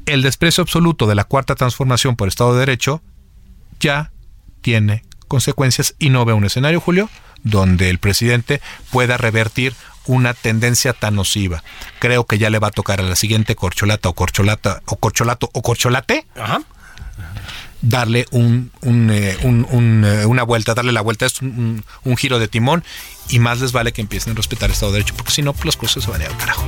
[0.06, 3.02] El desprecio absoluto de la cuarta transformación por Estado de Derecho
[3.80, 4.10] ya
[4.60, 7.08] tiene consecuencias y no veo un escenario, Julio,
[7.42, 8.60] donde el presidente
[8.90, 9.74] pueda revertir
[10.06, 11.62] una tendencia tan nociva.
[11.98, 15.50] Creo que ya le va a tocar a la siguiente corcholata o corcholata o corcholato
[15.52, 16.62] o corcholate Ajá.
[17.82, 21.84] darle un, un, eh, un- eh, una vuelta, darle la vuelta, es un,
[22.16, 22.82] giro de timón
[23.28, 25.52] y más les vale que empiecen a respetar el Estado de Derecho, porque si no,
[25.52, 26.64] pues las cosas se van a ir al carajo.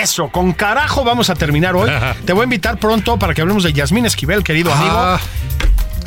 [0.00, 1.90] Eso, con carajo vamos a terminar hoy.
[2.26, 4.94] Te voy a invitar pronto para que hablemos de Yasmín Esquivel, querido amigo.
[4.94, 5.18] Ah,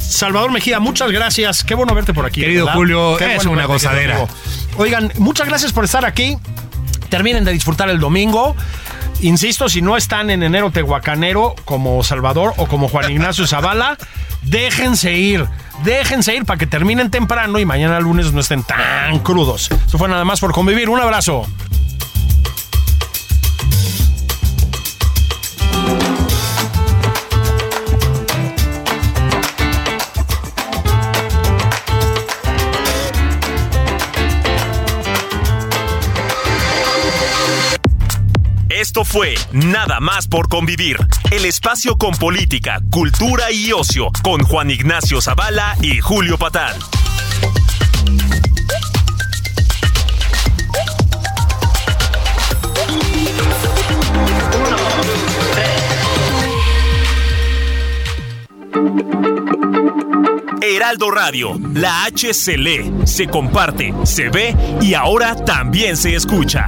[0.08, 1.64] Salvador Mejía, muchas gracias.
[1.64, 2.42] Qué bueno verte por aquí.
[2.42, 2.78] Querido ¿verdad?
[2.78, 4.28] Julio, Qué es bueno una gozadera.
[4.78, 6.38] Oigan, muchas gracias por estar aquí.
[7.10, 8.56] Terminen de disfrutar el domingo.
[9.22, 13.98] Insisto, si no están en enero tehuacanero como Salvador o como Juan Ignacio Zavala,
[14.44, 15.46] déjense ir.
[15.84, 19.70] Déjense ir para que terminen temprano y mañana lunes no estén tan crudos.
[19.88, 20.90] Eso fue nada más por convivir.
[20.90, 21.48] Un abrazo.
[38.94, 40.98] Esto fue Nada más por convivir,
[41.32, 46.76] el espacio con política, cultura y ocio, con Juan Ignacio Zavala y Julio Patán.
[60.62, 66.68] Heraldo Radio, la H se lee, se comparte, se ve y ahora también se escucha.